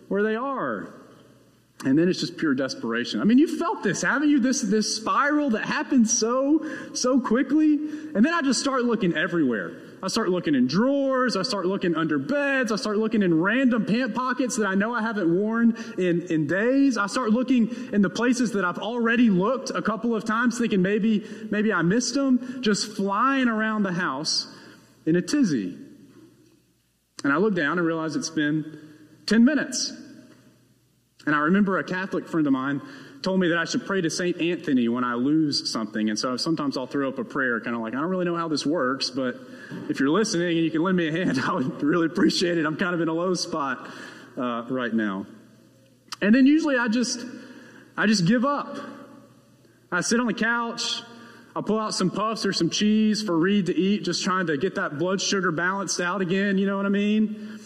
where 0.09 0.21
they 0.21 0.35
are? 0.35 0.93
And 1.83 1.99
then 1.99 2.07
it's 2.07 2.21
just 2.21 2.37
pure 2.37 2.55
desperation. 2.55 3.19
I 3.19 3.25
mean, 3.25 3.37
you 3.37 3.59
felt 3.59 3.83
this, 3.83 4.01
haven't 4.01 4.29
you? 4.29 4.39
This, 4.39 4.61
this 4.61 4.95
spiral 4.95 5.49
that 5.51 5.65
happens 5.65 6.17
so, 6.17 6.65
so 6.93 7.19
quickly. 7.19 7.73
And 7.73 8.23
then 8.23 8.33
I 8.33 8.41
just 8.41 8.61
start 8.61 8.85
looking 8.85 9.15
everywhere. 9.15 9.81
I 10.01 10.07
start 10.07 10.29
looking 10.29 10.55
in 10.55 10.67
drawers. 10.67 11.35
I 11.35 11.41
start 11.41 11.65
looking 11.65 11.95
under 11.95 12.17
beds. 12.17 12.71
I 12.71 12.77
start 12.77 12.97
looking 12.97 13.21
in 13.23 13.41
random 13.41 13.85
pant 13.85 14.15
pockets 14.15 14.55
that 14.57 14.67
I 14.67 14.75
know 14.75 14.93
I 14.93 15.01
haven't 15.01 15.35
worn 15.35 15.75
in, 15.97 16.21
in 16.29 16.47
days. 16.47 16.97
I 16.97 17.07
start 17.07 17.31
looking 17.31 17.69
in 17.91 18.01
the 18.01 18.09
places 18.09 18.53
that 18.53 18.63
I've 18.63 18.77
already 18.77 19.29
looked 19.29 19.71
a 19.71 19.81
couple 19.81 20.15
of 20.15 20.23
times, 20.23 20.57
thinking 20.57 20.81
maybe, 20.81 21.25
maybe 21.51 21.73
I 21.73 21.81
missed 21.81 22.13
them, 22.13 22.61
just 22.61 22.95
flying 22.95 23.49
around 23.49 23.83
the 23.83 23.93
house 23.93 24.47
in 25.05 25.17
a 25.17 25.21
tizzy. 25.21 25.77
And 27.23 27.33
I 27.33 27.37
look 27.37 27.53
down 27.53 27.79
and 27.79 27.85
realize 27.85 28.15
it's 28.15 28.29
been 28.29 28.79
10 29.25 29.43
minutes. 29.43 29.91
And 31.25 31.33
I 31.33 31.39
remember 31.39 31.77
a 31.79 31.83
Catholic 31.83 32.27
friend 32.27 32.45
of 32.45 32.53
mine 32.53 32.81
told 33.21 33.39
me 33.39 33.47
that 33.49 33.57
I 33.57 33.65
should 33.65 33.87
pray 33.87 34.01
to 34.01 34.09
St. 34.09 34.39
Anthony 34.39 34.87
when 34.87 35.03
I 35.03 35.15
lose 35.15 35.71
something. 35.71 36.09
And 36.09 36.19
so 36.19 36.37
sometimes 36.37 36.77
I'll 36.77 36.85
throw 36.85 37.09
up 37.09 37.17
a 37.17 37.23
prayer, 37.23 37.59
kind 37.59 37.75
of 37.75 37.81
like, 37.81 37.95
I 37.95 37.99
don't 37.99 38.09
really 38.09 38.25
know 38.25 38.35
how 38.35 38.47
this 38.47 38.65
works, 38.65 39.09
but 39.09 39.35
if 39.89 39.99
you're 39.99 40.09
listening 40.09 40.49
and 40.49 40.63
you 40.63 40.69
can 40.69 40.83
lend 40.83 40.95
me 40.95 41.07
a 41.07 41.11
hand, 41.11 41.39
I 41.43 41.53
would 41.53 41.81
really 41.81 42.05
appreciate 42.05 42.59
it. 42.59 42.65
I'm 42.65 42.77
kind 42.77 42.93
of 42.93 43.01
in 43.01 43.07
a 43.07 43.13
low 43.13 43.33
spot 43.33 43.89
uh, 44.37 44.65
right 44.69 44.93
now. 44.93 45.25
And 46.21 46.35
then 46.35 46.45
usually 46.45 46.77
I 46.77 46.87
just, 46.87 47.25
I 47.97 48.05
just 48.05 48.27
give 48.27 48.45
up. 48.45 48.77
I 49.91 50.01
sit 50.01 50.19
on 50.19 50.27
the 50.27 50.33
couch. 50.33 51.01
I'll 51.55 51.63
pull 51.63 51.79
out 51.79 51.93
some 51.93 52.11
puffs 52.11 52.45
or 52.45 52.53
some 52.53 52.69
cheese 52.69 53.23
for 53.23 53.35
Reed 53.35 53.67
to 53.67 53.75
eat, 53.75 54.03
just 54.03 54.23
trying 54.23 54.47
to 54.47 54.57
get 54.57 54.75
that 54.75 54.99
blood 54.99 55.21
sugar 55.21 55.51
balanced 55.51 55.99
out 55.99 56.21
again. 56.21 56.57
You 56.57 56.67
know 56.67 56.77
what 56.77 56.85
I 56.85 56.89
mean? 56.89 57.59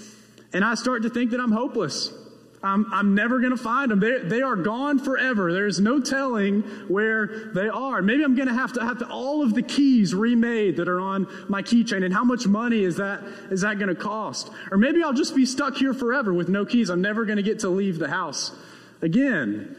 And 0.54 0.64
I 0.64 0.76
start 0.76 1.04
to 1.04 1.10
think 1.10 1.32
that 1.32 1.40
I'm 1.40 1.52
hopeless. 1.52 2.14
I'm, 2.62 2.92
I'm 2.92 3.16
never 3.16 3.40
going 3.40 3.56
to 3.56 3.62
find 3.62 3.90
them. 3.90 4.00
They, 4.02 4.18
they 4.20 4.42
are 4.42 4.58
gone 4.58 5.00
forever. 5.00 5.54
There's 5.54 5.80
no 5.80 6.02
telling 6.02 6.62
where 6.90 7.52
they 7.54 7.70
are. 7.70 8.02
Maybe 8.02 8.24
I'm 8.24 8.36
going 8.36 8.50
to 8.50 8.54
have 8.54 8.74
to 8.74 8.82
have 8.82 9.00
to, 9.00 9.08
all 9.08 9.42
of 9.42 9.56
the 9.56 9.62
keys 9.62 10.14
remade 10.14 10.76
that 10.78 10.90
are 10.90 11.00
on 11.00 11.28
my 11.48 11.62
keychain. 11.62 12.04
And 12.04 12.14
how 12.14 12.26
much 12.26 12.48
money 12.48 12.84
is 12.84 12.98
that, 12.98 13.24
is 13.50 13.62
that 13.62 13.80
going 13.80 13.88
to 13.88 13.96
cost? 13.96 14.52
Or 14.72 14.78
maybe 14.78 15.02
I'll 15.02 15.14
just 15.14 15.36
be 15.36 15.46
stuck 15.46 15.78
here 15.78 15.94
forever 15.94 16.34
with 16.34 16.50
no 16.50 16.66
keys. 16.66 16.90
I'm 16.90 17.02
never 17.02 17.24
going 17.24 17.38
to 17.38 17.44
get 17.44 17.60
to 17.60 17.70
leave 17.70 17.98
the 17.98 18.10
house 18.10 18.52
again. 19.02 19.78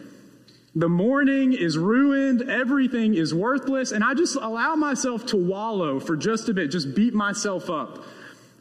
The 0.75 0.89
morning 0.89 1.53
is 1.53 1.77
ruined. 1.77 2.49
Everything 2.49 3.15
is 3.15 3.35
worthless. 3.35 3.93
And 3.93 4.03
I 4.03 4.15
just 4.15 4.37
allow 4.37 4.75
myself 4.75 5.27
to 5.27 5.37
wallow 5.37 6.01
for 6.01 6.17
just 6.17 6.49
a 6.49 6.55
bit, 6.55 6.71
just 6.71 6.95
beat 6.95 7.13
myself 7.13 7.69
up 7.69 8.05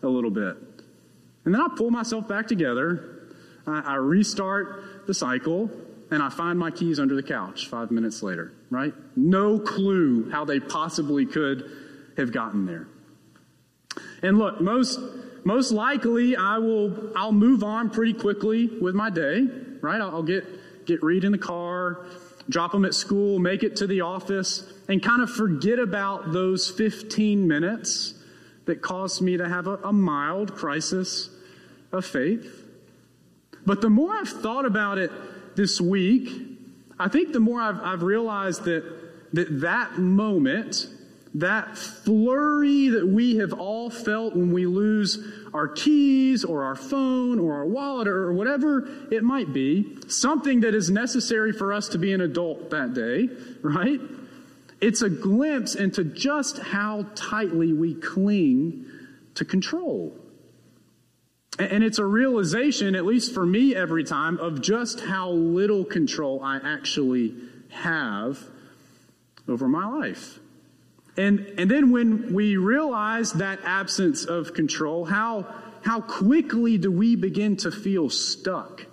a 0.04 0.08
little 0.08 0.32
bit. 0.32 0.58
And 1.46 1.54
then 1.54 1.62
I 1.62 1.68
pull 1.74 1.90
myself 1.90 2.28
back 2.28 2.48
together 2.48 3.19
I, 3.68 3.80
I 3.80 3.96
restart 3.96 5.08
the 5.08 5.14
cycle 5.14 5.70
and 6.12 6.24
I 6.24 6.30
find 6.30 6.58
my 6.58 6.72
keys 6.72 7.00
under 7.00 7.16
the 7.16 7.24
couch 7.24 7.68
five 7.68 7.92
minutes 7.92 8.24
later, 8.24 8.54
right? 8.70 8.94
No 9.16 9.60
clue 9.60 10.30
how 10.32 10.46
they 10.46 10.60
possibly 10.60 11.26
could 11.26 11.70
have 12.18 12.32
gotten 12.32 12.66
there. 12.66 12.88
And 14.24 14.38
look, 14.38 14.60
most, 14.60 15.00
most 15.44 15.72
likely 15.72 16.36
I 16.36 16.58
will, 16.58 17.12
I'll 17.16 17.32
move 17.32 17.64
on 17.64 17.90
pretty 17.90 18.14
quickly 18.14 18.68
with 18.68 18.96
my 18.96 19.10
day, 19.10 19.48
right? 19.82 20.02
I'll, 20.02 20.16
I'll 20.16 20.24
get, 20.24 20.46
get 20.86 21.04
Reed 21.04 21.24
in 21.24 21.32
the 21.32 21.38
car, 21.38 22.06
drop 22.50 22.74
him 22.74 22.86
at 22.86 22.94
school, 22.94 23.40
make 23.40 23.64
it 23.64 23.76
to 23.78 23.88
the 23.88 24.02
office, 24.02 24.72
and 24.88 25.02
kind 25.02 25.22
of 25.22 25.30
forget 25.30 25.80
about 25.80 26.34
those 26.34 26.70
15 26.70 27.48
minutes 27.48 28.16
that 28.66 28.82
caused 28.82 29.22
me 29.22 29.38
to 29.38 29.48
have 29.48 29.68
a, 29.68 29.76
a 29.78 29.94
mild 29.94 30.56
crisis 30.56 31.30
of 31.92 32.06
faith. 32.06 32.59
But 33.70 33.82
the 33.82 33.90
more 33.92 34.16
I've 34.16 34.28
thought 34.28 34.66
about 34.66 34.98
it 34.98 35.12
this 35.56 35.80
week, 35.80 36.28
I 36.98 37.08
think 37.08 37.34
the 37.34 37.40
more 37.40 37.62
I've, 37.62 37.80
I've 37.82 38.02
realized 38.02 38.64
that, 38.64 38.84
that 39.34 39.62
that 39.62 40.00
moment, 40.00 40.88
that 41.36 41.78
flurry 41.78 42.90
that 42.90 43.08
we 43.08 43.36
have 43.36 43.54
all 43.54 43.92
felt 43.92 44.36
when 44.36 44.52
we 44.52 44.66
lose 44.66 45.24
our 45.54 45.68
keys 45.68 46.44
or 46.44 46.64
our 46.64 46.76
phone 46.76 47.38
or 47.38 47.58
our 47.58 47.66
wallet 47.68 48.08
or 48.08 48.34
whatever 48.34 48.90
it 49.12 49.24
might 49.24 49.54
be, 49.54 49.98
something 50.08 50.62
that 50.62 50.74
is 50.74 50.90
necessary 50.90 51.52
for 51.52 51.72
us 51.72 51.90
to 51.90 52.00
be 52.00 52.12
an 52.12 52.22
adult 52.22 52.72
that 52.72 52.96
day, 52.96 53.30
right? 53.62 54.02
It's 54.82 55.04
a 55.04 55.12
glimpse 55.12 55.76
into 55.76 56.04
just 56.04 56.58
how 56.58 57.06
tightly 57.14 57.72
we 57.74 57.94
cling 57.94 58.88
to 59.36 59.46
control. 59.46 60.18
And 61.60 61.84
it's 61.84 62.00
a 62.00 62.06
realization, 62.06 62.96
at 62.96 63.06
least 63.06 63.34
for 63.34 63.46
me 63.46 63.76
every 63.76 64.06
time, 64.06 64.38
of 64.38 64.62
just 64.62 65.02
how 65.02 65.32
little 65.32 65.84
control 65.84 66.42
I 66.42 66.58
actually 66.64 67.36
have 67.70 68.40
over 69.46 69.68
my 69.68 69.86
life. 69.86 70.40
And, 71.18 71.40
and 71.58 71.70
then 71.70 71.92
when 71.92 72.34
we 72.34 72.56
realize 72.56 73.34
that 73.34 73.60
absence 73.66 74.24
of 74.24 74.54
control, 74.54 75.04
how, 75.04 75.54
how 75.84 76.00
quickly 76.00 76.78
do 76.78 76.90
we 76.90 77.18
begin 77.18 77.58
to 77.58 77.72
feel 77.72 78.10
stuck 78.10 78.86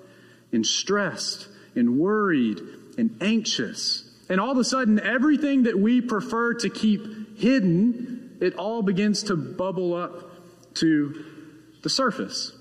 and 0.50 0.66
stressed 0.66 1.46
and 1.76 2.00
worried 2.00 2.60
and 2.98 3.16
anxious? 3.20 4.10
And 4.28 4.40
all 4.40 4.50
of 4.50 4.58
a 4.58 4.64
sudden, 4.64 4.98
everything 4.98 5.64
that 5.64 5.78
we 5.78 6.00
prefer 6.00 6.54
to 6.54 6.68
keep 6.68 7.38
hidden, 7.38 8.36
it 8.40 8.56
all 8.56 8.82
begins 8.82 9.22
to 9.24 9.36
bubble 9.36 9.94
up 9.94 10.32
to 10.74 11.24
the 11.84 11.88
surface. 11.88 12.55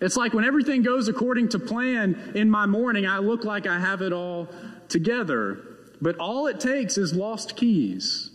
It's 0.00 0.16
like 0.16 0.32
when 0.32 0.44
everything 0.44 0.82
goes 0.82 1.08
according 1.08 1.50
to 1.50 1.58
plan 1.58 2.32
in 2.34 2.50
my 2.50 2.66
morning, 2.66 3.06
I 3.06 3.18
look 3.18 3.44
like 3.44 3.66
I 3.66 3.78
have 3.78 4.00
it 4.00 4.12
all 4.12 4.48
together. 4.88 5.58
But 6.00 6.16
all 6.16 6.46
it 6.46 6.58
takes 6.58 6.96
is 6.96 7.14
lost 7.14 7.56
keys 7.56 8.30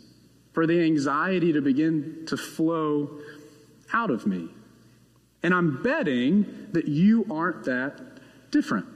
for 0.53 0.67
the 0.67 0.79
anxiety 0.81 1.53
to 1.53 1.62
begin 1.62 2.24
to 2.27 2.38
flow 2.38 3.19
out 3.91 4.12
of 4.12 4.27
me. 4.27 4.50
And 5.41 5.53
I'm 5.53 5.81
betting 5.81 6.67
that 6.72 6.88
you 6.88 7.25
aren't 7.29 7.65
that 7.65 8.51
different. 8.51 8.88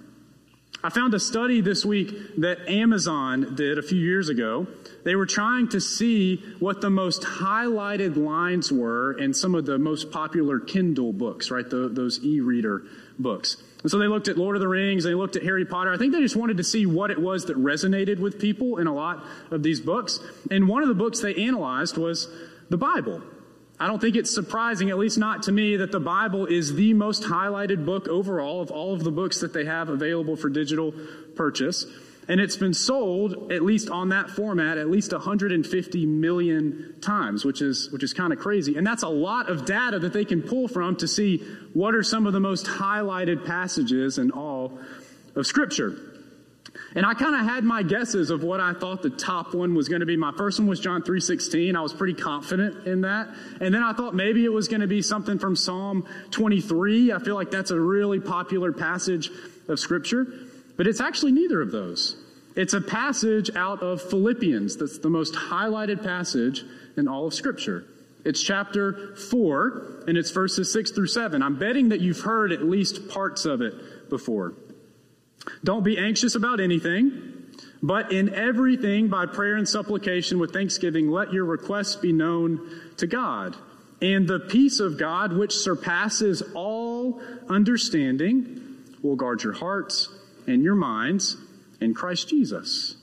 I 0.82 0.90
found 0.90 1.14
a 1.14 1.20
study 1.20 1.60
this 1.60 1.84
week 1.84 2.38
that 2.38 2.70
Amazon 2.70 3.56
did 3.56 3.78
a 3.78 3.82
few 3.82 4.00
years 4.00 4.30
ago. 4.30 4.66
They 5.04 5.16
were 5.16 5.26
trying 5.26 5.68
to 5.70 5.82
see 5.82 6.38
what 6.60 6.80
the 6.80 6.90
most 6.90 7.22
highlighted 7.22 8.16
lines 8.16 8.72
were 8.72 9.12
in 9.12 9.34
some 9.34 9.56
of 9.56 9.66
the 9.66 9.78
most 9.78 10.10
popular 10.10 10.58
Kindle 10.58 11.12
books, 11.12 11.52
right? 11.52 11.70
The, 11.70 11.90
those 11.90 12.24
e 12.24 12.40
reader 12.40 12.84
books. 13.18 13.58
And 13.82 13.92
so 13.92 13.98
they 13.98 14.08
looked 14.08 14.30
at 14.30 14.38
Lord 14.38 14.56
of 14.56 14.62
the 14.62 14.70
Rings, 14.70 15.04
they 15.04 15.14
looked 15.14 15.36
at 15.36 15.44
Harry 15.44 15.66
Potter. 15.66 15.92
I 15.92 15.98
think 15.98 16.14
they 16.14 16.22
just 16.22 16.38
wanted 16.38 16.58
to 16.58 16.64
see 16.64 16.86
what 16.86 17.12
it 17.12 17.20
was 17.20 17.46
that 17.46 17.58
resonated 17.58 18.20
with 18.20 18.40
people 18.40 18.78
in 18.78 18.88
a 18.88 18.94
lot 18.94 19.26
of 19.52 19.64
these 19.64 19.82
books. 19.82 20.22
And 20.50 20.70
one 20.70 20.82
of 20.82 20.88
the 20.88 20.96
books 20.96 21.20
they 21.20 21.36
analyzed 21.36 21.98
was 21.98 22.30
the 22.70 22.78
Bible. 22.78 23.22
I 23.80 23.88
don't 23.88 24.00
think 24.00 24.18
it's 24.18 24.34
surprising, 24.34 24.90
at 24.90 24.98
least 24.98 25.18
not 25.18 25.44
to 25.44 25.54
me, 25.54 25.78
that 25.78 25.92
the 25.92 26.02
Bible 26.02 26.46
is 26.46 26.74
the 26.74 26.94
most 26.94 27.24
highlighted 27.24 27.86
book 27.86 28.10
overall 28.10 28.62
of 28.62 28.72
all 28.72 28.94
of 28.94 29.06
the 29.06 29.12
books 29.12 29.40
that 29.40 29.54
they 29.54 29.64
have 29.64 29.88
available 29.88 30.36
for 30.36 30.50
digital 30.50 30.94
purchase. 31.36 31.86
And 32.28 32.42
it's 32.42 32.58
been 32.58 32.74
sold, 32.74 33.52
at 33.52 33.64
least 33.64 33.90
on 33.90 34.10
that 34.10 34.30
format, 34.30 34.78
at 34.78 34.90
least 34.90 35.14
150 35.14 36.06
million 36.06 36.96
times, 37.02 37.46
which 37.46 37.62
is, 37.62 37.90
which 37.90 38.04
is 38.04 38.14
kind 38.14 38.34
of 38.34 38.38
crazy. 38.38 38.76
And 38.76 38.86
that's 38.86 39.02
a 39.02 39.10
lot 39.10 39.50
of 39.50 39.66
data 39.66 39.98
that 40.00 40.14
they 40.14 40.26
can 40.26 40.44
pull 40.44 40.68
from 40.68 40.98
to 40.98 41.08
see 41.08 41.38
what 41.74 41.96
are 41.96 42.04
some 42.04 42.28
of 42.28 42.34
the 42.34 42.40
most 42.40 42.66
highlighted 42.66 43.46
passages 43.48 44.18
in 44.18 44.30
all 44.32 44.78
of 45.36 45.48
Scripture. 45.48 45.98
And 46.96 47.06
I 47.06 47.14
kind 47.14 47.36
of 47.36 47.42
had 47.42 47.64
my 47.64 47.84
guesses 47.84 48.32
of 48.32 48.44
what 48.44 48.60
I 48.60 48.74
thought 48.74 49.02
the 49.02 49.12
top 49.12 49.54
one 49.54 49.76
was 49.76 49.88
going 49.90 50.00
to 50.00 50.06
be. 50.06 50.18
My 50.18 50.32
first 50.32 50.60
one 50.60 50.68
was 50.68 50.80
John 50.80 51.04
3:16. 51.04 51.76
I 51.76 51.82
was 51.82 51.94
pretty 51.94 52.16
confident 52.16 52.88
in 52.88 53.02
that. 53.02 53.30
And 53.62 53.74
then 53.74 53.84
I 53.84 53.94
thought 53.94 54.16
maybe 54.16 54.44
it 54.44 54.52
was 54.52 54.68
going 54.68 54.82
to 54.82 54.88
be 54.88 55.02
something 55.02 55.38
from 55.38 55.56
Psalm 55.56 56.08
23. 56.32 57.12
I 57.12 57.20
feel 57.20 57.36
like 57.36 57.52
that's 57.52 57.72
a 57.72 57.80
really 57.80 58.20
popular 58.20 58.72
passage 58.72 59.30
of 59.68 59.80
scripture. 59.80 60.28
But 60.78 60.88
it's 60.88 61.02
actually 61.02 61.34
neither 61.34 61.62
of 61.62 61.72
those. 61.72 62.16
It's 62.56 62.74
a 62.74 62.82
passage 62.82 63.52
out 63.56 63.84
of 63.84 64.02
Philippians 64.02 64.78
that's 64.78 65.00
the 65.00 65.10
most 65.10 65.34
highlighted 65.34 66.04
passage 66.04 66.64
in 66.98 67.08
all 67.08 67.28
of 67.28 67.34
Scripture. 67.34 67.86
It's 68.26 68.42
chapter 68.42 69.16
4, 69.16 70.04
and 70.08 70.18
it's 70.18 70.32
verses 70.32 70.72
6 70.74 70.92
through 70.92 71.08
7. 71.08 71.42
I'm 71.42 71.58
betting 71.58 71.90
that 71.90 72.02
you've 72.02 72.20
heard 72.20 72.52
at 72.52 72.64
least 72.64 73.08
parts 73.08 73.46
of 73.46 73.62
it 73.62 74.10
before. 74.10 74.56
Don't 75.64 75.84
be 75.84 75.98
anxious 75.98 76.36
about 76.36 76.60
anything, 76.60 77.46
but 77.82 78.12
in 78.12 78.34
everything, 78.34 79.08
by 79.08 79.26
prayer 79.26 79.56
and 79.56 79.68
supplication 79.68 80.40
with 80.40 80.52
thanksgiving, 80.52 81.10
let 81.10 81.32
your 81.32 81.46
requests 81.46 81.96
be 81.96 82.12
known 82.12 82.70
to 82.98 83.08
God. 83.08 83.56
And 84.02 84.28
the 84.28 84.40
peace 84.40 84.80
of 84.80 84.98
God, 84.98 85.34
which 85.34 85.54
surpasses 85.54 86.42
all 86.54 87.22
understanding, 87.50 88.78
will 89.02 89.16
guard 89.16 89.44
your 89.44 89.54
hearts 89.54 90.10
and 90.48 90.64
your 90.64 90.76
minds 90.76 91.38
in 91.82 91.94
Christ 91.94 92.30
Jesus. 92.30 92.96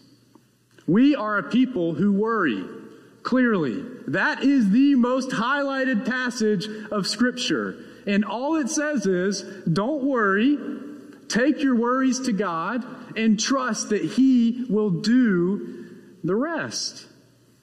We 0.87 1.15
are 1.15 1.39
a 1.39 1.43
people 1.43 1.95
who 1.95 2.13
worry. 2.13 2.65
Clearly, 3.23 3.85
that 4.07 4.45
is 4.45 4.71
the 4.71 4.95
most 4.95 5.31
highlighted 5.31 6.07
passage 6.07 6.69
of 6.93 7.07
Scripture. 7.07 7.77
And 8.07 8.25
all 8.25 8.55
it 8.57 8.71
says 8.71 9.05
is 9.07 9.43
don't 9.65 10.05
worry, 10.05 10.57
take 11.29 11.63
your 11.63 11.77
worries 11.77 12.21
to 12.21 12.33
God, 12.33 12.85
and 13.17 13.39
trust 13.41 13.91
that 13.91 14.03
He 14.03 14.67
will 14.69 14.91
do 14.91 15.87
the 16.25 16.35
rest. 16.35 17.07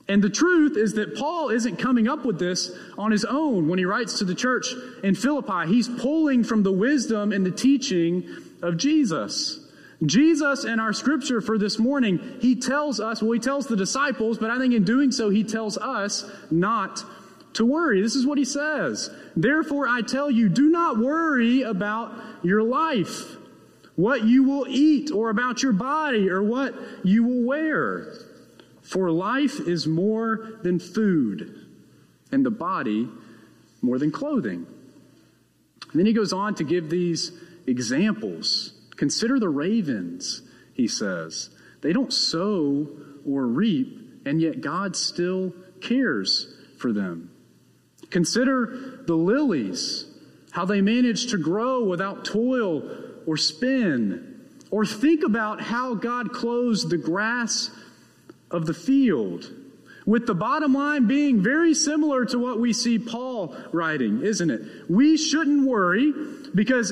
And 0.07 0.21
the 0.21 0.29
truth 0.29 0.75
is 0.77 0.95
that 0.95 1.15
Paul 1.15 1.49
isn't 1.49 1.77
coming 1.77 2.07
up 2.07 2.25
with 2.25 2.37
this 2.37 2.71
on 2.97 3.11
his 3.11 3.23
own 3.23 3.69
when 3.69 3.79
he 3.79 3.85
writes 3.85 4.19
to 4.19 4.25
the 4.25 4.35
church 4.35 4.67
in 5.01 5.15
Philippi. 5.15 5.67
He's 5.67 5.87
pulling 5.87 6.43
from 6.43 6.63
the 6.63 6.73
wisdom 6.73 7.31
and 7.31 7.45
the 7.45 7.51
teaching 7.51 8.27
of 8.61 8.77
Jesus. 8.77 9.59
Jesus 10.05 10.65
in 10.65 10.81
our 10.81 10.91
scripture 10.91 11.39
for 11.39 11.57
this 11.57 11.79
morning, 11.79 12.19
he 12.41 12.55
tells 12.55 12.99
us, 12.99 13.21
well, 13.21 13.31
he 13.31 13.39
tells 13.39 13.67
the 13.67 13.77
disciples, 13.77 14.37
but 14.37 14.49
I 14.49 14.59
think 14.59 14.73
in 14.73 14.83
doing 14.83 15.11
so, 15.11 15.29
he 15.29 15.45
tells 15.45 15.77
us 15.77 16.29
not 16.51 17.03
to 17.53 17.65
worry. 17.65 18.01
This 18.01 18.15
is 18.15 18.25
what 18.25 18.37
he 18.37 18.45
says. 18.45 19.09
Therefore, 19.37 19.87
I 19.87 20.01
tell 20.01 20.29
you, 20.29 20.49
do 20.49 20.69
not 20.69 20.97
worry 20.97 21.61
about 21.61 22.13
your 22.43 22.63
life, 22.63 23.37
what 23.95 24.23
you 24.23 24.43
will 24.43 24.65
eat, 24.67 25.11
or 25.11 25.29
about 25.29 25.61
your 25.61 25.73
body, 25.73 26.29
or 26.29 26.41
what 26.41 26.75
you 27.03 27.23
will 27.23 27.43
wear. 27.43 28.13
For 28.81 29.11
life 29.11 29.59
is 29.59 29.87
more 29.87 30.59
than 30.63 30.79
food, 30.79 31.67
and 32.31 32.45
the 32.45 32.51
body 32.51 33.07
more 33.81 33.99
than 33.99 34.11
clothing. 34.11 34.65
And 35.91 35.99
then 35.99 36.05
he 36.05 36.13
goes 36.13 36.33
on 36.33 36.55
to 36.55 36.63
give 36.63 36.89
these 36.89 37.31
examples 37.67 38.73
Consider 38.95 39.39
the 39.39 39.49
ravens, 39.49 40.41
he 40.73 40.87
says. 40.87 41.49
They 41.81 41.93
don't 41.93 42.13
sow 42.13 42.87
or 43.27 43.45
reap, 43.45 44.21
and 44.25 44.41
yet 44.41 44.61
God 44.61 44.95
still 44.95 45.53
cares 45.81 46.53
for 46.77 46.93
them. 46.93 47.31
Consider 48.09 49.01
the 49.05 49.15
lilies, 49.15 50.05
how 50.51 50.65
they 50.65 50.81
manage 50.81 51.31
to 51.31 51.37
grow 51.37 51.83
without 51.83 52.23
toil 52.23 52.83
or 53.25 53.37
spin. 53.37 54.41
Or 54.71 54.85
think 54.85 55.23
about 55.23 55.61
how 55.61 55.93
God 55.93 56.31
clothes 56.31 56.89
the 56.89 56.97
grass 56.97 57.69
of 58.49 58.65
the 58.65 58.73
field. 58.73 59.51
With 60.05 60.27
the 60.27 60.35
bottom 60.35 60.73
line 60.73 61.07
being 61.07 61.41
very 61.41 61.73
similar 61.73 62.25
to 62.25 62.39
what 62.39 62.59
we 62.59 62.73
see 62.73 62.99
Paul 62.99 63.55
writing, 63.71 64.21
isn't 64.21 64.49
it? 64.49 64.61
We 64.89 65.17
shouldn't 65.17 65.65
worry 65.65 66.13
because 66.53 66.91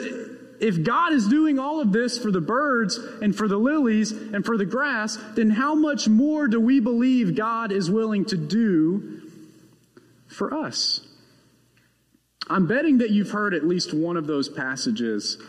if 0.62 0.84
God 0.84 1.12
is 1.12 1.28
doing 1.28 1.58
all 1.60 1.82
of 1.82 1.92
this 1.92 2.18
for 2.18 2.32
the 2.32 2.40
birds 2.40 2.98
and 3.22 3.36
for 3.36 3.48
the 3.48 3.58
lilies 3.58 4.12
and 4.12 4.46
for 4.46 4.58
the 4.58 4.66
grass, 4.66 5.18
then 5.36 5.50
how 5.50 5.74
much 5.74 6.08
more 6.08 6.48
do 6.48 6.60
we 6.60 6.80
believe 6.80 7.36
God 7.36 7.72
is 7.72 7.90
willing 7.90 8.26
to 8.26 8.38
do 8.38 9.24
for 10.28 10.54
us? 10.54 11.02
I'm 12.48 12.68
betting 12.68 13.00
that 13.00 13.10
you've 13.10 13.32
heard 13.32 13.54
at 13.54 13.66
least 13.66 13.94
one 13.94 14.18
of 14.18 14.28
those 14.28 14.50
passages 14.50 15.42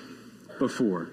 before. 0.58 1.10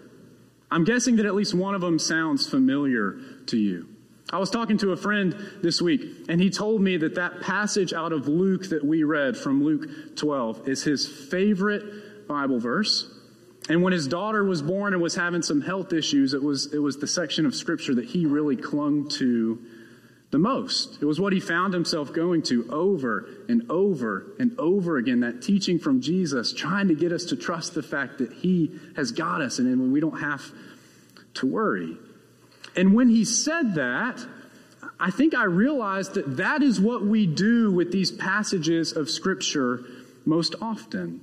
I'm 0.71 0.83
guessing 0.83 1.15
that 1.17 1.25
at 1.25 1.35
least 1.35 1.53
one 1.53 1.75
of 1.75 1.81
them 1.81 1.99
sounds 1.99 2.47
familiar 2.47 3.19
to 3.47 3.57
you. 3.57 3.87
I 4.31 4.37
was 4.37 4.51
talking 4.51 4.77
to 4.79 4.91
a 4.91 4.97
friend 4.97 5.35
this 5.63 5.81
week, 5.81 6.01
and 6.29 6.39
he 6.39 6.51
told 6.51 6.81
me 6.81 6.97
that 6.97 7.15
that 7.15 7.41
passage 7.41 7.93
out 7.93 8.13
of 8.13 8.27
Luke 8.27 8.69
that 8.69 8.85
we 8.85 9.03
read 9.03 9.35
from 9.35 9.63
Luke 9.63 10.15
12 10.15 10.67
is 10.67 10.83
his 10.83 11.07
favorite 11.07 12.27
Bible 12.27 12.59
verse. 12.59 13.11
And 13.69 13.81
when 13.81 13.91
his 13.91 14.07
daughter 14.07 14.43
was 14.43 14.61
born 14.61 14.93
and 14.93 15.01
was 15.01 15.15
having 15.15 15.41
some 15.41 15.61
health 15.61 15.93
issues, 15.93 16.35
it 16.35 16.43
was, 16.43 16.71
it 16.73 16.77
was 16.77 16.97
the 16.97 17.07
section 17.07 17.47
of 17.47 17.55
scripture 17.55 17.95
that 17.95 18.05
he 18.05 18.27
really 18.27 18.55
clung 18.55 19.09
to 19.09 19.59
the 20.31 20.39
most. 20.39 21.01
It 21.01 21.05
was 21.05 21.19
what 21.19 21.33
he 21.33 21.39
found 21.39 21.73
himself 21.73 22.13
going 22.13 22.43
to 22.43 22.69
over 22.71 23.27
and 23.47 23.69
over 23.69 24.33
and 24.39 24.57
over 24.59 24.97
again, 24.97 25.21
that 25.21 25.41
teaching 25.41 25.79
from 25.79 26.01
Jesus, 26.01 26.53
trying 26.53 26.87
to 26.89 26.95
get 26.95 27.11
us 27.11 27.25
to 27.25 27.35
trust 27.35 27.73
the 27.73 27.81
fact 27.83 28.19
that 28.19 28.31
he 28.33 28.71
has 28.95 29.11
got 29.11 29.41
us 29.41 29.59
and 29.59 29.91
we 29.91 29.99
don't 29.99 30.19
have 30.19 30.43
to 31.35 31.47
worry. 31.47 31.97
And 32.75 32.93
when 32.93 33.09
he 33.09 33.25
said 33.25 33.75
that, 33.75 34.23
I 34.99 35.11
think 35.11 35.33
I 35.33 35.45
realized 35.45 36.13
that 36.15 36.37
that 36.37 36.61
is 36.61 36.79
what 36.79 37.03
we 37.03 37.25
do 37.25 37.71
with 37.71 37.91
these 37.91 38.11
passages 38.11 38.91
of 38.91 39.09
scripture 39.09 39.83
most 40.25 40.55
often. 40.61 41.21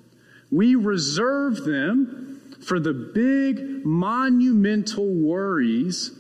We 0.50 0.74
reserve 0.74 1.64
them 1.64 2.56
for 2.64 2.80
the 2.80 2.94
big 2.94 3.84
monumental 3.84 5.06
worries 5.06 6.12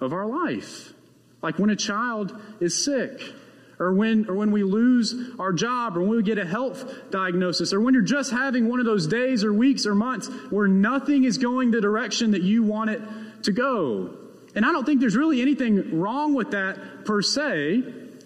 of 0.00 0.12
our 0.12 0.26
life. 0.26 0.93
Like 1.44 1.58
when 1.58 1.68
a 1.68 1.76
child 1.76 2.34
is 2.58 2.82
sick, 2.82 3.20
or 3.78 3.92
when, 3.92 4.30
or 4.30 4.34
when 4.34 4.50
we 4.50 4.62
lose 4.62 5.14
our 5.38 5.52
job, 5.52 5.94
or 5.94 6.00
when 6.00 6.16
we 6.16 6.22
get 6.22 6.38
a 6.38 6.46
health 6.46 7.10
diagnosis, 7.10 7.74
or 7.74 7.82
when 7.82 7.92
you're 7.92 8.02
just 8.02 8.30
having 8.30 8.66
one 8.66 8.80
of 8.80 8.86
those 8.86 9.06
days 9.06 9.44
or 9.44 9.52
weeks 9.52 9.84
or 9.84 9.94
months 9.94 10.28
where 10.48 10.66
nothing 10.66 11.24
is 11.24 11.36
going 11.36 11.70
the 11.70 11.82
direction 11.82 12.30
that 12.30 12.42
you 12.42 12.62
want 12.62 12.88
it 12.88 13.02
to 13.42 13.52
go. 13.52 14.16
And 14.54 14.64
I 14.64 14.72
don't 14.72 14.86
think 14.86 15.00
there's 15.00 15.16
really 15.16 15.42
anything 15.42 16.00
wrong 16.00 16.32
with 16.32 16.52
that 16.52 17.04
per 17.04 17.20
se, 17.20 17.82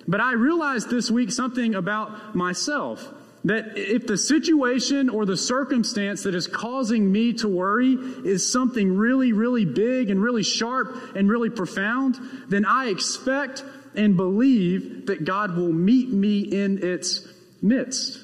but 0.06 0.20
I 0.20 0.34
realized 0.34 0.88
this 0.88 1.10
week 1.10 1.32
something 1.32 1.74
about 1.74 2.36
myself 2.36 3.12
that 3.48 3.76
if 3.76 4.06
the 4.06 4.18
situation 4.18 5.08
or 5.08 5.24
the 5.24 5.36
circumstance 5.36 6.24
that 6.24 6.34
is 6.34 6.46
causing 6.46 7.10
me 7.10 7.32
to 7.32 7.48
worry 7.48 7.94
is 8.24 8.50
something 8.50 8.94
really, 8.94 9.32
really 9.32 9.64
big 9.64 10.10
and 10.10 10.22
really 10.22 10.42
sharp 10.42 11.16
and 11.16 11.30
really 11.30 11.48
profound, 11.48 12.18
then 12.48 12.66
I 12.66 12.88
expect 12.88 13.64
and 13.94 14.18
believe 14.18 15.06
that 15.06 15.24
God 15.24 15.56
will 15.56 15.72
meet 15.72 16.10
me 16.10 16.40
in 16.40 16.84
its 16.84 17.26
midst. 17.62 18.22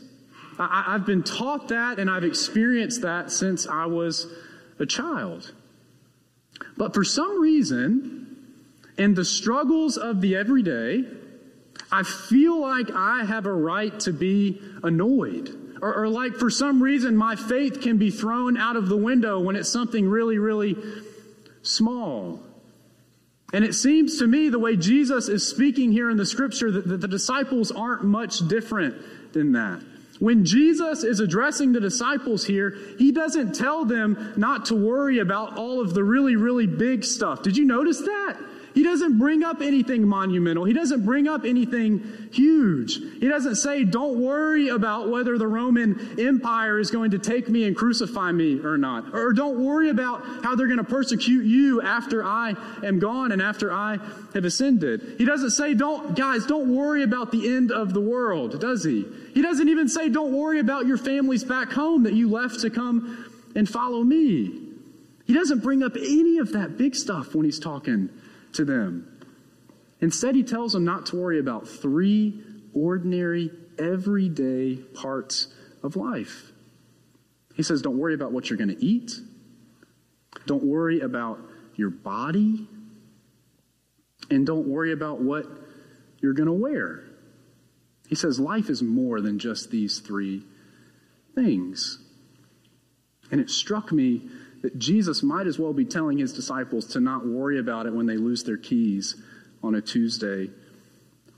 I, 0.58 0.84
I've 0.88 1.06
been 1.06 1.22
taught 1.22 1.68
that 1.68 1.98
and 1.98 2.10
I've 2.10 2.24
experienced 2.24 3.00
that 3.00 3.30
since 3.30 3.66
I 3.66 3.86
was 3.86 4.26
a 4.78 4.84
child. 4.84 5.52
But 6.76 6.92
for 6.92 7.02
some 7.02 7.40
reason, 7.40 8.36
in 8.98 9.14
the 9.14 9.24
struggles 9.24 9.96
of 9.96 10.20
the 10.20 10.36
everyday, 10.36 11.04
I 11.92 12.02
feel 12.02 12.60
like 12.60 12.90
I 12.90 13.24
have 13.24 13.46
a 13.46 13.52
right 13.52 13.98
to 14.00 14.12
be 14.12 14.60
annoyed. 14.82 15.60
Or, 15.80 15.94
or, 15.94 16.08
like 16.08 16.36
for 16.36 16.48
some 16.48 16.82
reason, 16.82 17.16
my 17.16 17.36
faith 17.36 17.82
can 17.82 17.98
be 17.98 18.10
thrown 18.10 18.56
out 18.56 18.76
of 18.76 18.88
the 18.88 18.96
window 18.96 19.40
when 19.40 19.54
it's 19.54 19.68
something 19.68 20.08
really, 20.08 20.38
really 20.38 20.76
small. 21.62 22.40
And 23.52 23.64
it 23.64 23.74
seems 23.74 24.18
to 24.18 24.26
me 24.26 24.48
the 24.48 24.58
way 24.58 24.76
Jesus 24.76 25.28
is 25.28 25.46
speaking 25.46 25.92
here 25.92 26.10
in 26.10 26.16
the 26.16 26.26
scripture 26.26 26.70
that, 26.70 26.88
that 26.88 27.00
the 27.00 27.08
disciples 27.08 27.70
aren't 27.70 28.02
much 28.02 28.46
different 28.48 29.32
than 29.32 29.52
that. 29.52 29.82
When 30.20 30.44
Jesus 30.44 31.04
is 31.04 31.20
addressing 31.20 31.72
the 31.72 31.80
disciples 31.80 32.44
here, 32.44 32.76
he 32.98 33.12
doesn't 33.12 33.54
tell 33.54 33.84
them 33.84 34.32
not 34.36 34.66
to 34.66 34.74
worry 34.74 35.18
about 35.18 35.58
all 35.58 35.80
of 35.80 35.92
the 35.92 36.02
really, 36.04 36.36
really 36.36 36.66
big 36.66 37.04
stuff. 37.04 37.42
Did 37.42 37.56
you 37.56 37.64
notice 37.64 37.98
that? 37.98 38.38
He 38.74 38.82
doesn't 38.82 39.18
bring 39.18 39.44
up 39.44 39.60
anything 39.60 40.06
monumental. 40.06 40.64
He 40.64 40.72
doesn't 40.72 41.04
bring 41.04 41.28
up 41.28 41.44
anything 41.44 42.28
huge. 42.32 42.98
He 43.20 43.28
doesn't 43.28 43.54
say, 43.54 43.84
don't 43.84 44.20
worry 44.20 44.68
about 44.68 45.08
whether 45.08 45.38
the 45.38 45.46
Roman 45.46 46.16
Empire 46.18 46.80
is 46.80 46.90
going 46.90 47.12
to 47.12 47.20
take 47.20 47.48
me 47.48 47.64
and 47.64 47.76
crucify 47.76 48.32
me 48.32 48.58
or 48.58 48.76
not. 48.76 49.14
Or 49.14 49.32
don't 49.32 49.64
worry 49.64 49.90
about 49.90 50.24
how 50.42 50.56
they're 50.56 50.66
going 50.66 50.78
to 50.78 50.84
persecute 50.84 51.44
you 51.44 51.82
after 51.82 52.24
I 52.24 52.54
am 52.82 52.98
gone 52.98 53.30
and 53.30 53.40
after 53.40 53.72
I 53.72 53.98
have 54.34 54.44
ascended. 54.44 55.14
He 55.18 55.24
doesn't 55.24 55.50
say, 55.50 55.74
don't, 55.74 56.16
guys, 56.16 56.44
don't 56.44 56.74
worry 56.74 57.04
about 57.04 57.30
the 57.30 57.54
end 57.54 57.70
of 57.70 57.94
the 57.94 58.00
world, 58.00 58.60
does 58.60 58.82
he? 58.82 59.06
He 59.34 59.40
doesn't 59.40 59.68
even 59.68 59.88
say, 59.88 60.08
don't 60.08 60.32
worry 60.32 60.58
about 60.58 60.86
your 60.86 60.98
families 60.98 61.44
back 61.44 61.70
home 61.70 62.02
that 62.02 62.14
you 62.14 62.28
left 62.28 62.58
to 62.62 62.70
come 62.70 63.24
and 63.54 63.68
follow 63.68 64.02
me. 64.02 64.62
He 65.26 65.32
doesn't 65.32 65.60
bring 65.60 65.84
up 65.84 65.94
any 65.94 66.38
of 66.38 66.52
that 66.52 66.76
big 66.76 66.96
stuff 66.96 67.36
when 67.36 67.44
he's 67.44 67.60
talking 67.60 68.10
to 68.54 68.64
them. 68.64 69.10
Instead, 70.00 70.34
he 70.34 70.42
tells 70.42 70.72
them 70.72 70.84
not 70.84 71.06
to 71.06 71.16
worry 71.16 71.38
about 71.38 71.68
three 71.68 72.42
ordinary, 72.72 73.50
everyday 73.78 74.76
parts 74.76 75.48
of 75.82 75.96
life. 75.96 76.52
He 77.54 77.62
says, 77.62 77.82
Don't 77.82 77.98
worry 77.98 78.14
about 78.14 78.32
what 78.32 78.50
you're 78.50 78.56
going 78.56 78.74
to 78.74 78.84
eat. 78.84 79.12
Don't 80.46 80.64
worry 80.64 81.00
about 81.00 81.38
your 81.76 81.90
body. 81.90 82.68
And 84.30 84.46
don't 84.46 84.66
worry 84.66 84.92
about 84.92 85.20
what 85.20 85.46
you're 86.20 86.32
going 86.32 86.46
to 86.46 86.52
wear. 86.52 87.04
He 88.08 88.14
says, 88.14 88.40
Life 88.40 88.68
is 88.68 88.82
more 88.82 89.20
than 89.20 89.38
just 89.38 89.70
these 89.70 90.00
three 90.00 90.42
things. 91.34 91.98
And 93.30 93.40
it 93.40 93.50
struck 93.50 93.92
me 93.92 94.28
that 94.64 94.78
Jesus 94.78 95.22
might 95.22 95.46
as 95.46 95.58
well 95.58 95.74
be 95.74 95.84
telling 95.84 96.16
his 96.16 96.32
disciples 96.32 96.86
to 96.86 96.98
not 96.98 97.26
worry 97.26 97.58
about 97.58 97.84
it 97.84 97.92
when 97.92 98.06
they 98.06 98.16
lose 98.16 98.44
their 98.44 98.56
keys 98.56 99.14
on 99.62 99.74
a 99.74 99.80
Tuesday 99.82 100.48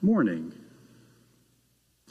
morning. 0.00 0.52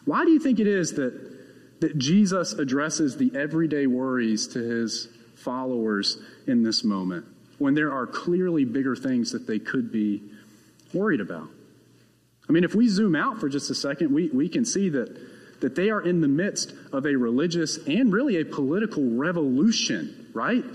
Why 0.03 0.25
do 0.25 0.31
you 0.31 0.41
think 0.41 0.60
it 0.60 0.67
is 0.67 0.91
that, 0.95 1.79
that 1.79 1.98
Jesus 1.98 2.51
addresses 2.51 3.15
the 3.15 3.31
everyday 3.34 3.88
worries 3.88 4.45
to 4.50 4.60
his 4.60 5.07
followers 5.36 6.17
in 6.48 6.63
this 6.63 6.84
moment 6.84 7.25
when 7.60 7.75
there 7.75 7.93
are 7.93 8.05
clearly 8.05 8.65
bigger 8.65 8.98
things 8.98 9.31
that 9.31 9.48
they 9.48 9.57
could 9.57 9.93
be 9.93 10.22
worried 10.94 11.22
about? 11.22 11.48
I 12.50 12.51
mean, 12.51 12.66
if 12.66 12.75
we 12.75 12.90
zoom 12.90 13.16
out 13.16 13.40
for 13.40 13.48
just 13.48 13.72
a 13.72 13.75
second, 13.75 14.13
we, 14.13 14.27
we 14.31 14.50
can 14.50 14.66
see 14.66 14.90
that, 14.90 15.18
that 15.61 15.75
they 15.75 15.92
are 15.92 16.01
in 16.01 16.20
the 16.20 16.27
midst 16.27 16.74
of 16.92 17.05
a 17.05 17.16
religious 17.16 17.77
and 17.87 18.11
really 18.11 18.42
a 18.42 18.44
political 18.44 19.11
revolution, 19.11 20.29
right? 20.33 20.66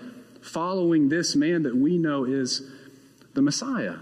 Following 0.43 1.09
this 1.09 1.37
man 1.37 1.63
that 1.65 1.77
we 1.77 1.99
know 1.99 2.25
is 2.25 2.63
the 3.35 3.43
Messiah. 3.43 3.97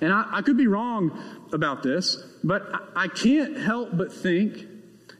And 0.00 0.12
I, 0.12 0.24
I 0.30 0.42
could 0.42 0.56
be 0.56 0.66
wrong 0.66 1.46
about 1.52 1.82
this, 1.82 2.16
but 2.44 2.68
I, 2.72 3.04
I 3.04 3.08
can't 3.08 3.56
help 3.56 3.96
but 3.96 4.12
think 4.12 4.66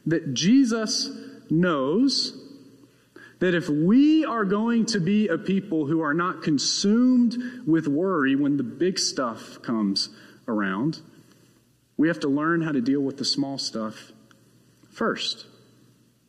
that 0.05 0.33
Jesus 0.33 1.09
knows 1.49 2.35
that 3.39 3.55
if 3.55 3.69
we 3.69 4.25
are 4.25 4.45
going 4.45 4.85
to 4.85 4.99
be 4.99 5.27
a 5.27 5.37
people 5.37 5.85
who 5.85 6.01
are 6.01 6.13
not 6.13 6.43
consumed 6.43 7.37
with 7.65 7.87
worry 7.87 8.35
when 8.35 8.57
the 8.57 8.63
big 8.63 8.99
stuff 8.99 9.61
comes 9.61 10.09
around, 10.47 10.99
we 11.97 12.07
have 12.07 12.19
to 12.21 12.27
learn 12.27 12.61
how 12.61 12.71
to 12.71 12.81
deal 12.81 13.01
with 13.01 13.17
the 13.17 13.25
small 13.25 13.57
stuff 13.57 14.11
first. 14.89 15.45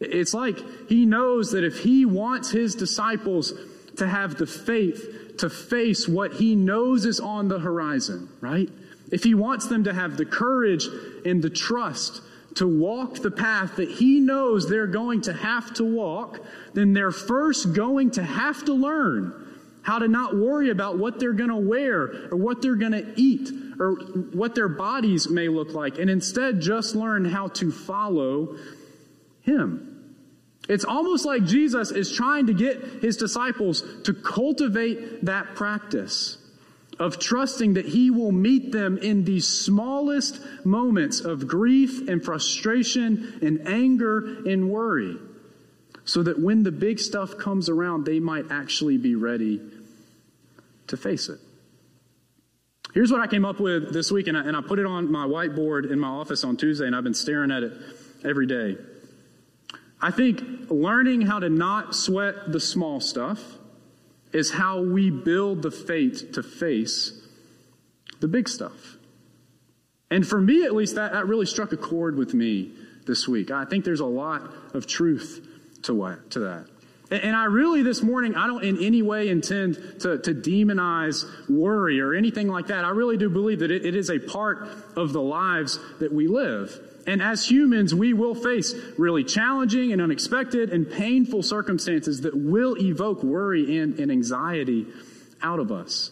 It's 0.01 0.33
like 0.33 0.59
he 0.89 1.05
knows 1.05 1.53
that 1.53 1.63
if 1.63 1.79
he 1.79 2.07
wants 2.07 2.51
his 2.51 2.75
disciples 2.75 3.53
to 3.99 4.09
have 4.09 4.37
the 4.37 4.47
faith 4.47 5.37
to 5.39 5.51
face 5.51 6.09
what 6.09 6.35
he 6.35 6.57
knows 6.57 7.05
is 7.05 7.21
on 7.21 7.49
the 7.49 7.59
horizon, 7.59 8.29
right? 8.41 8.69
If 9.11 9.25
he 9.25 9.35
wants 9.35 9.67
them 9.67 9.85
to 9.85 9.93
have 9.93 10.17
the 10.17 10.25
courage 10.25 10.87
and 11.25 11.43
the 11.43 11.51
trust 11.51 12.23
to 12.57 12.67
walk 12.67 13.17
the 13.17 13.31
path 13.31 13.77
that 13.77 13.91
he 13.91 14.21
knows 14.21 14.69
they're 14.69 14.87
going 14.87 15.23
to 15.23 15.33
have 15.33 15.73
to 15.75 15.85
walk, 15.85 16.41
then 16.73 16.93
they're 16.93 17.11
first 17.11 17.75
going 17.75 18.11
to 18.13 18.23
have 18.23 18.65
to 18.65 18.73
learn 18.73 19.35
how 19.83 19.99
to 19.99 20.09
not 20.09 20.37
worry 20.37 20.71
about 20.71 20.99
what 20.99 21.19
they're 21.19 21.33
going 21.33 21.51
to 21.51 21.57
wear 21.57 22.29
or 22.31 22.37
what 22.37 22.61
they're 22.61 22.77
going 22.77 22.93
to 22.93 23.13
eat 23.17 23.51
or 23.79 23.93
what 24.33 24.55
their 24.55 24.69
bodies 24.69 25.29
may 25.29 25.49
look 25.49 25.73
like, 25.73 25.99
and 25.99 26.11
instead 26.11 26.61
just 26.61 26.95
learn 26.95 27.25
how 27.25 27.49
to 27.49 27.73
follow 27.73 28.57
him. 29.41 29.90
It's 30.71 30.85
almost 30.85 31.27
like 31.27 31.45
Jesus 31.45 31.91
is 31.91 32.13
trying 32.13 32.47
to 32.47 32.55
get 32.55 32.81
his 33.03 33.17
disciples 33.17 33.83
to 34.05 34.15
cultivate 34.15 35.25
that 35.25 35.57
practice 35.57 36.39
of 36.97 37.19
trusting 37.19 37.75
that 37.75 37.87
he 37.87 38.09
will 38.09 38.31
meet 38.31 38.71
them 38.71 38.97
in 38.97 39.25
the 39.25 39.41
smallest 39.41 40.41
moments 40.65 41.19
of 41.19 41.49
grief 41.49 42.09
and 42.09 42.25
frustration 42.25 43.41
and 43.43 43.67
anger 43.67 44.47
and 44.47 44.71
worry. 44.71 45.17
So 46.05 46.23
that 46.23 46.39
when 46.39 46.63
the 46.63 46.71
big 46.71 47.01
stuff 47.01 47.37
comes 47.37 47.69
around, 47.69 48.05
they 48.05 48.21
might 48.21 48.53
actually 48.53 48.97
be 48.97 49.17
ready 49.17 49.61
to 50.87 50.97
face 50.97 51.29
it. 51.29 51.41
Here's 52.95 53.11
what 53.11 53.21
I 53.21 53.27
came 53.27 53.45
up 53.45 53.59
with 53.59 53.93
this 53.93 54.13
week, 54.13 54.29
and 54.29 54.39
I, 54.39 54.43
and 54.43 54.57
I 54.57 54.61
put 54.61 54.79
it 54.79 54.87
on 54.87 55.11
my 55.11 55.27
whiteboard 55.27 55.91
in 55.91 55.99
my 55.99 56.09
office 56.09 56.45
on 56.45 56.57
Tuesday, 56.57 56.87
and 56.87 56.95
I've 56.95 57.05
been 57.05 57.13
staring 57.15 57.51
at 57.51 57.65
it 57.65 57.73
every 58.25 58.47
day. 58.47 58.77
I 60.03 60.11
think 60.11 60.43
learning 60.71 61.23
how 61.23 61.39
to 61.39 61.49
not 61.49 61.95
sweat 61.95 62.53
the 62.53 62.61
small 62.61 63.01
stuff 63.01 63.41
is 64.33 64.51
how 64.51 64.83
we 64.83 65.11
build 65.11 65.63
the 65.63 65.71
faith 65.71 66.33
to 66.33 66.43
face 66.43 67.21
the 68.21 68.29
big 68.29 68.49
stuff. 68.49 68.97
And 70.11 70.27
for 70.27 70.41
me, 70.41 70.65
at 70.65 70.75
least, 70.75 70.95
that, 70.97 71.13
that 71.13 71.27
really 71.27 71.47
struck 71.47 71.73
a 71.73 71.77
chord 71.77 72.17
with 72.17 72.35
me 72.35 72.73
this 73.07 73.29
week. 73.29 73.51
I 73.51 73.65
think 73.65 73.85
there's 73.85 74.01
a 74.01 74.07
lot 74.07 74.43
of 74.75 74.87
truth 74.87 75.47
to 75.83 75.95
what 75.95 76.31
to 76.33 76.41
that. 76.41 76.67
And, 77.11 77.35
I 77.35 77.47
really, 77.47 77.83
this 77.83 78.03
morning, 78.03 78.37
I 78.37 78.47
don't 78.47 78.63
in 78.63 78.83
any 78.85 79.03
way 79.03 79.31
intend 79.31 79.75
to, 80.01 80.19
to 80.19 80.33
demonize 80.33 81.25
worry 81.49 82.01
or 82.01 82.15
anything 82.15 82.47
like 82.47 82.69
that. 82.69 82.85
I 82.85 82.91
really 82.91 83.17
do 83.17 83.29
believe 83.29 83.61
that 83.61 83.73
it, 83.73 83.85
it 83.85 83.97
is 83.97 84.11
a 84.11 84.21
part 84.21 84.69
of 84.97 85.13
the 85.13 85.21
lives 85.21 85.81
that 85.99 86.13
we 86.13 86.29
live. 86.29 86.79
And 87.07 87.23
as 87.23 87.51
humans, 87.51 87.95
we 87.95 88.13
will 88.13 88.35
face 88.35 88.75
really 88.99 89.25
challenging 89.25 89.93
and 89.93 90.03
unexpected 90.03 90.71
and 90.71 90.91
painful 90.91 91.43
circumstances 91.43 92.23
that 92.23 92.37
will 92.37 92.77
evoke 92.79 93.23
worry 93.23 93.79
and, 93.79 93.99
and 93.99 94.11
anxiety 94.11 94.87
out 95.43 95.59
of 95.59 95.73
us. 95.73 96.11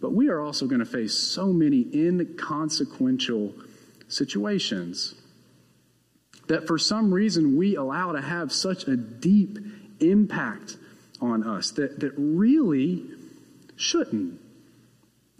But 0.00 0.12
we 0.12 0.28
are 0.28 0.40
also 0.40 0.66
going 0.66 0.80
to 0.80 0.86
face 0.86 1.14
so 1.14 1.52
many 1.52 1.86
inconsequential 1.92 3.54
situations 4.08 5.14
that 6.46 6.66
for 6.66 6.78
some 6.78 7.12
reason 7.12 7.56
we 7.56 7.76
allow 7.76 8.12
to 8.12 8.22
have 8.22 8.52
such 8.52 8.88
a 8.88 8.96
deep 8.96 9.58
impact 10.00 10.76
on 11.20 11.44
us 11.46 11.72
that, 11.72 12.00
that 12.00 12.12
really 12.16 13.04
shouldn't. 13.76 14.40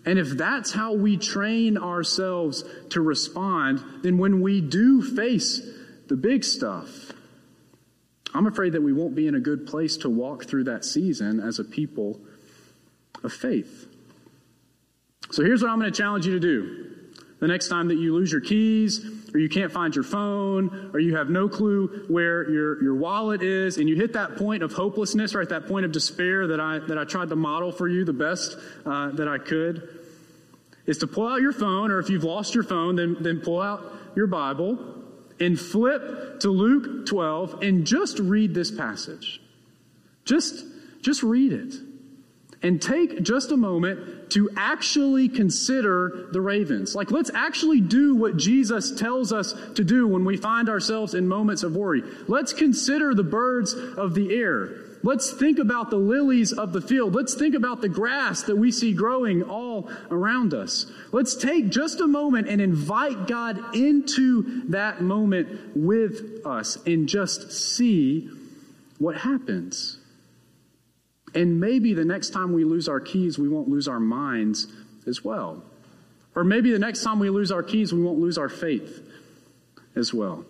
And 0.09 0.19
if 0.19 0.31
that's 0.31 0.73
how 0.73 0.95
we 0.95 1.19
train 1.19 1.77
ourselves 1.77 2.65
to 2.89 3.03
respond, 3.03 3.85
then 4.03 4.17
when 4.17 4.41
we 4.41 4.63
do 4.63 5.03
face 5.03 5.61
the 6.07 6.17
big 6.17 6.45
stuff, 6.45 7.13
I'm 8.33 8.47
afraid 8.47 8.73
that 8.73 8.81
we 8.83 8.95
won't 8.95 9.15
be 9.15 9.27
in 9.27 9.35
a 9.35 9.41
good 9.41 9.67
place 9.67 9.99
to 9.99 10.09
walk 10.09 10.47
through 10.47 10.65
that 10.65 10.87
season 10.87 11.41
as 11.41 11.59
a 11.59 11.65
people 11.65 12.23
of 13.23 13.35
faith. 13.35 13.87
So 15.31 15.45
here's 15.45 15.61
what 15.61 15.71
I'm 15.71 15.79
going 15.79 15.93
to 15.93 15.99
challenge 15.99 16.25
you 16.25 16.33
to 16.33 16.41
do. 16.41 16.95
The 17.41 17.49
next 17.49 17.69
time 17.69 17.89
that 17.89 17.99
you 17.99 18.15
lose 18.15 18.33
your 18.33 18.41
keys, 18.41 19.05
or 19.35 19.39
you 19.39 19.51
can't 19.51 19.71
find 19.71 19.95
your 19.95 20.05
phone, 20.05 20.91
or 20.95 21.01
you 21.01 21.17
have 21.17 21.29
no 21.29 21.51
clue 21.51 22.07
where 22.09 22.51
your, 22.51 22.83
your 22.83 22.95
wallet 22.95 23.43
is, 23.43 23.77
and 23.77 23.87
you 23.87 23.95
hit 23.95 24.15
that 24.15 24.37
point 24.37 24.63
of 24.63 24.73
hopelessness, 24.73 25.35
right? 25.35 25.51
That 25.51 25.69
point 25.69 25.85
of 25.85 25.93
despair 25.93 26.47
that 26.47 26.61
I, 26.61 26.79
that 26.79 26.97
I 26.97 27.05
tried 27.05 27.29
to 27.29 27.37
model 27.37 27.73
for 27.73 27.87
you 27.87 28.07
the 28.07 28.15
best 28.15 28.57
uh, 28.87 29.11
that 29.11 29.29
I 29.29 29.37
could 29.37 29.98
is 30.89 30.99
to 30.99 31.07
pull 31.07 31.29
out 31.29 31.41
your 31.41 31.53
phone, 31.53 31.93
or 31.93 32.01
if 32.01 32.09
you've 32.09 32.25
lost 32.25 32.55
your 32.55 32.65
phone, 32.65 32.97
then, 32.97 33.17
then 33.21 33.41
pull 33.41 33.61
out 33.61 33.93
your 34.17 34.27
Bible 34.27 34.79
and 35.39 35.61
flip 35.61 36.41
to 36.41 36.49
Luke 36.49 37.07
12 37.07 37.63
and 37.63 37.87
just 37.87 38.19
read 38.19 38.55
this 38.55 38.71
passage. 38.71 39.41
Just, 40.25 40.65
just 41.03 41.23
read 41.23 41.53
it. 41.53 41.75
And 42.63 42.83
take 42.83 43.23
just 43.23 43.53
a 43.53 43.57
moment 43.57 44.31
to 44.31 44.51
actually 44.57 45.29
consider 45.29 46.29
the 46.33 46.41
ravens. 46.41 46.95
Like, 46.95 47.13
let's 47.13 47.31
actually 47.33 47.81
do 47.81 48.17
what 48.17 48.37
Jesus 48.37 48.99
tells 48.99 49.33
us 49.33 49.55
to 49.77 49.85
do 49.85 50.09
when 50.09 50.25
we 50.25 50.37
find 50.37 50.69
ourselves 50.69 51.15
in 51.15 51.29
moments 51.29 51.63
of 51.63 51.77
worry. 51.77 52.03
Let's 52.27 52.53
consider 52.53 53.15
the 53.15 53.23
birds 53.23 53.75
of 53.75 54.15
the 54.15 54.35
air. 54.35 54.88
Let's 55.03 55.33
think 55.33 55.59
about 55.59 55.91
the 55.91 55.97
lilies 55.97 56.53
of 56.53 56.73
the 56.73 56.81
field. 56.81 57.15
Let's 57.15 57.35
think 57.35 57.55
about 57.55 57.81
the 57.81 57.89
grass 57.89 58.43
that 58.43 58.57
we 58.57 58.73
see 58.73 58.93
growing 58.93 59.43
all 59.43 59.91
around 60.11 60.55
us. 60.55 60.91
Let's 61.13 61.37
take 61.37 61.69
just 61.69 62.01
a 62.01 62.07
moment 62.07 62.49
and 62.49 62.61
invite 62.61 63.27
God 63.27 63.77
into 63.77 64.69
that 64.71 65.01
moment 65.01 65.77
with 65.77 66.45
us 66.45 66.77
and 66.85 67.09
just 67.09 67.53
see 67.53 68.29
what 68.99 69.17
happens. 69.19 69.99
And 71.35 71.61
maybe 71.61 71.95
the 71.95 72.05
next 72.05 72.31
time 72.31 72.53
we 72.53 72.65
lose 72.65 72.89
our 72.89 73.01
keys, 73.01 73.39
we 73.39 73.49
won't 73.49 73.69
lose 73.69 73.87
our 73.87 74.01
minds 74.01 74.67
as 75.07 75.25
well. 75.25 75.63
Or 76.35 76.43
maybe 76.43 76.73
the 76.73 76.79
next 76.79 77.03
time 77.03 77.19
we 77.19 77.31
lose 77.31 77.53
our 77.53 77.63
keys, 77.63 77.93
we 77.93 78.01
won't 78.01 78.19
lose 78.19 78.39
our 78.39 78.49
faith 78.49 79.03
as 79.95 80.13
well. 80.13 80.45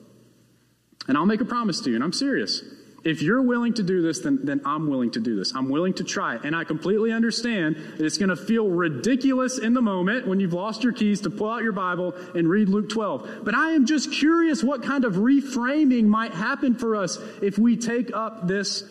And 1.07 1.17
I'll 1.17 1.27
make 1.27 1.41
a 1.41 1.47
promise 1.47 1.81
to 1.81 1.91
you, 1.91 1.97
and 1.97 2.05
I'm 2.05 2.13
serious. 2.13 2.63
If 3.05 3.23
you're 3.23 3.43
willing 3.43 3.75
to 3.75 3.83
do 3.83 4.03
this, 4.03 4.21
then, 4.21 4.41
then 4.43 4.61
I'm 4.65 4.89
willing 4.89 5.13
to 5.13 5.21
do 5.21 5.37
this. 5.37 5.55
I'm 5.55 5.69
willing 5.69 5.95
to 5.95 6.05
try 6.05 6.35
it. 6.35 6.43
And 6.45 6.55
I 6.55 6.65
completely 6.65 7.13
understand 7.13 7.77
that 7.77 8.05
it's 8.05 8.19
going 8.19 8.31
to 8.31 8.37
feel 8.37 8.69
ridiculous 8.69 9.59
in 9.59 9.73
the 9.73 9.81
moment 9.81 10.27
when 10.27 10.41
you've 10.41 10.53
lost 10.53 10.83
your 10.83 10.93
keys 10.93 11.21
to 11.21 11.31
pull 11.31 11.51
out 11.51 11.63
your 11.63 11.73
Bible 11.73 12.15
and 12.35 12.49
read 12.49 12.69
Luke 12.69 12.89
12. 12.89 13.43
But 13.45 13.55
I 13.55 13.71
am 13.71 13.87
just 13.87 14.13
curious 14.13 14.65
what 14.65 14.83
kind 14.83 15.05
of 15.05 15.15
reframing 15.15 16.05
might 16.05 16.35
happen 16.35 16.75
for 16.75 16.97
us 16.97 17.19
if 17.41 17.57
we 17.57 17.77
take 17.77 18.13
up 18.13 18.49
this, 18.49 18.83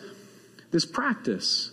this 0.71 0.85
practice. 0.85 1.71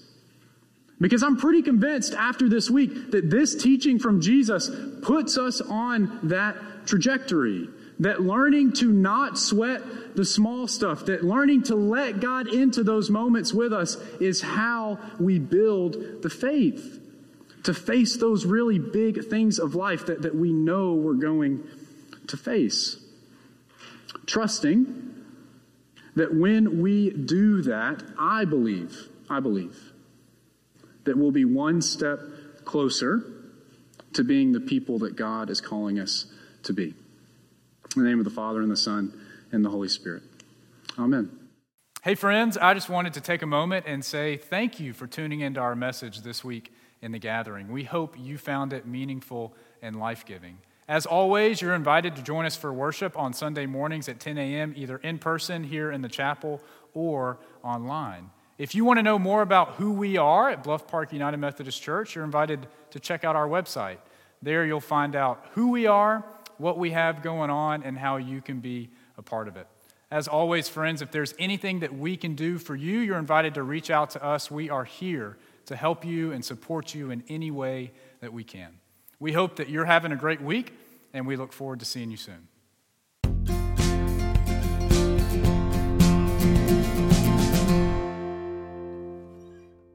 Because 1.00 1.22
I'm 1.22 1.36
pretty 1.36 1.62
convinced 1.62 2.14
after 2.14 2.48
this 2.48 2.68
week 2.68 3.12
that 3.12 3.30
this 3.30 3.54
teaching 3.54 3.98
from 3.98 4.20
Jesus 4.20 4.70
puts 5.02 5.38
us 5.38 5.60
on 5.60 6.20
that 6.24 6.56
trajectory. 6.86 7.68
That 8.00 8.20
learning 8.20 8.72
to 8.74 8.92
not 8.92 9.38
sweat 9.38 10.16
the 10.16 10.24
small 10.24 10.66
stuff, 10.66 11.06
that 11.06 11.24
learning 11.24 11.64
to 11.64 11.76
let 11.76 12.20
God 12.20 12.52
into 12.52 12.82
those 12.82 13.08
moments 13.08 13.54
with 13.54 13.72
us 13.72 13.96
is 14.20 14.40
how 14.42 14.98
we 15.20 15.38
build 15.38 16.22
the 16.22 16.30
faith. 16.30 17.00
To 17.64 17.72
face 17.72 18.16
those 18.16 18.44
really 18.44 18.78
big 18.78 19.24
things 19.24 19.58
of 19.58 19.74
life 19.74 20.06
that, 20.06 20.22
that 20.22 20.34
we 20.34 20.52
know 20.52 20.94
we're 20.94 21.14
going 21.14 21.66
to 22.26 22.36
face. 22.36 22.96
Trusting 24.26 25.14
that 26.16 26.34
when 26.34 26.82
we 26.82 27.10
do 27.10 27.62
that, 27.62 28.02
I 28.18 28.44
believe, 28.44 29.08
I 29.30 29.40
believe, 29.40 29.92
that 31.04 31.16
we'll 31.16 31.30
be 31.30 31.44
one 31.44 31.80
step 31.80 32.20
closer 32.64 33.24
to 34.14 34.24
being 34.24 34.52
the 34.52 34.60
people 34.60 35.00
that 35.00 35.16
God 35.16 35.50
is 35.50 35.60
calling 35.60 35.98
us 35.98 36.26
to 36.64 36.72
be. 36.72 36.94
In 37.96 38.02
the 38.02 38.08
name 38.08 38.18
of 38.18 38.24
the 38.24 38.30
Father, 38.30 38.60
and 38.60 38.70
the 38.70 38.76
Son, 38.76 39.12
and 39.52 39.64
the 39.64 39.70
Holy 39.70 39.88
Spirit. 39.88 40.22
Amen. 40.98 41.30
Hey, 42.02 42.14
friends, 42.14 42.58
I 42.58 42.74
just 42.74 42.88
wanted 42.88 43.14
to 43.14 43.20
take 43.20 43.42
a 43.42 43.46
moment 43.46 43.86
and 43.86 44.04
say 44.04 44.36
thank 44.36 44.80
you 44.80 44.92
for 44.92 45.06
tuning 45.06 45.40
into 45.40 45.60
our 45.60 45.76
message 45.76 46.22
this 46.22 46.42
week 46.42 46.72
in 47.00 47.12
the 47.12 47.18
gathering. 47.18 47.70
We 47.70 47.84
hope 47.84 48.16
you 48.18 48.36
found 48.36 48.72
it 48.72 48.86
meaningful 48.86 49.54
and 49.80 49.98
life 49.98 50.26
giving. 50.26 50.58
As 50.88 51.06
always, 51.06 51.62
you're 51.62 51.74
invited 51.74 52.16
to 52.16 52.22
join 52.22 52.44
us 52.44 52.56
for 52.56 52.72
worship 52.72 53.16
on 53.16 53.32
Sunday 53.32 53.64
mornings 53.64 54.08
at 54.08 54.20
10 54.20 54.38
a.m., 54.38 54.74
either 54.76 54.98
in 54.98 55.18
person 55.18 55.64
here 55.64 55.90
in 55.90 56.02
the 56.02 56.08
chapel 56.08 56.60
or 56.92 57.38
online. 57.62 58.30
If 58.58 58.74
you 58.74 58.84
want 58.84 58.98
to 58.98 59.02
know 59.02 59.18
more 59.18 59.42
about 59.42 59.74
who 59.74 59.92
we 59.92 60.16
are 60.16 60.50
at 60.50 60.62
Bluff 60.62 60.86
Park 60.86 61.12
United 61.12 61.38
Methodist 61.38 61.80
Church, 61.80 62.14
you're 62.14 62.24
invited 62.24 62.66
to 62.90 63.00
check 63.00 63.24
out 63.24 63.34
our 63.34 63.48
website. 63.48 63.98
There 64.42 64.66
you'll 64.66 64.80
find 64.80 65.16
out 65.16 65.44
who 65.52 65.70
we 65.70 65.86
are, 65.86 66.24
what 66.58 66.78
we 66.78 66.90
have 66.90 67.22
going 67.22 67.50
on, 67.50 67.82
and 67.82 67.98
how 67.98 68.16
you 68.16 68.40
can 68.40 68.60
be 68.60 68.90
a 69.16 69.22
part 69.22 69.48
of 69.48 69.56
it. 69.56 69.66
As 70.10 70.28
always, 70.28 70.68
friends, 70.68 71.02
if 71.02 71.10
there's 71.10 71.34
anything 71.38 71.80
that 71.80 71.94
we 71.94 72.16
can 72.16 72.34
do 72.34 72.58
for 72.58 72.76
you, 72.76 73.00
you're 73.00 73.18
invited 73.18 73.54
to 73.54 73.62
reach 73.62 73.90
out 73.90 74.10
to 74.10 74.24
us. 74.24 74.50
We 74.50 74.70
are 74.70 74.84
here 74.84 75.36
to 75.66 75.76
help 75.76 76.04
you 76.04 76.30
and 76.32 76.44
support 76.44 76.94
you 76.94 77.10
in 77.10 77.24
any 77.28 77.50
way 77.50 77.92
that 78.20 78.32
we 78.32 78.44
can. 78.44 78.78
We 79.18 79.32
hope 79.32 79.56
that 79.56 79.68
you're 79.68 79.86
having 79.86 80.12
a 80.12 80.16
great 80.16 80.40
week, 80.40 80.72
and 81.12 81.26
we 81.26 81.36
look 81.36 81.52
forward 81.52 81.80
to 81.80 81.86
seeing 81.86 82.10
you 82.10 82.16
soon. 82.16 82.48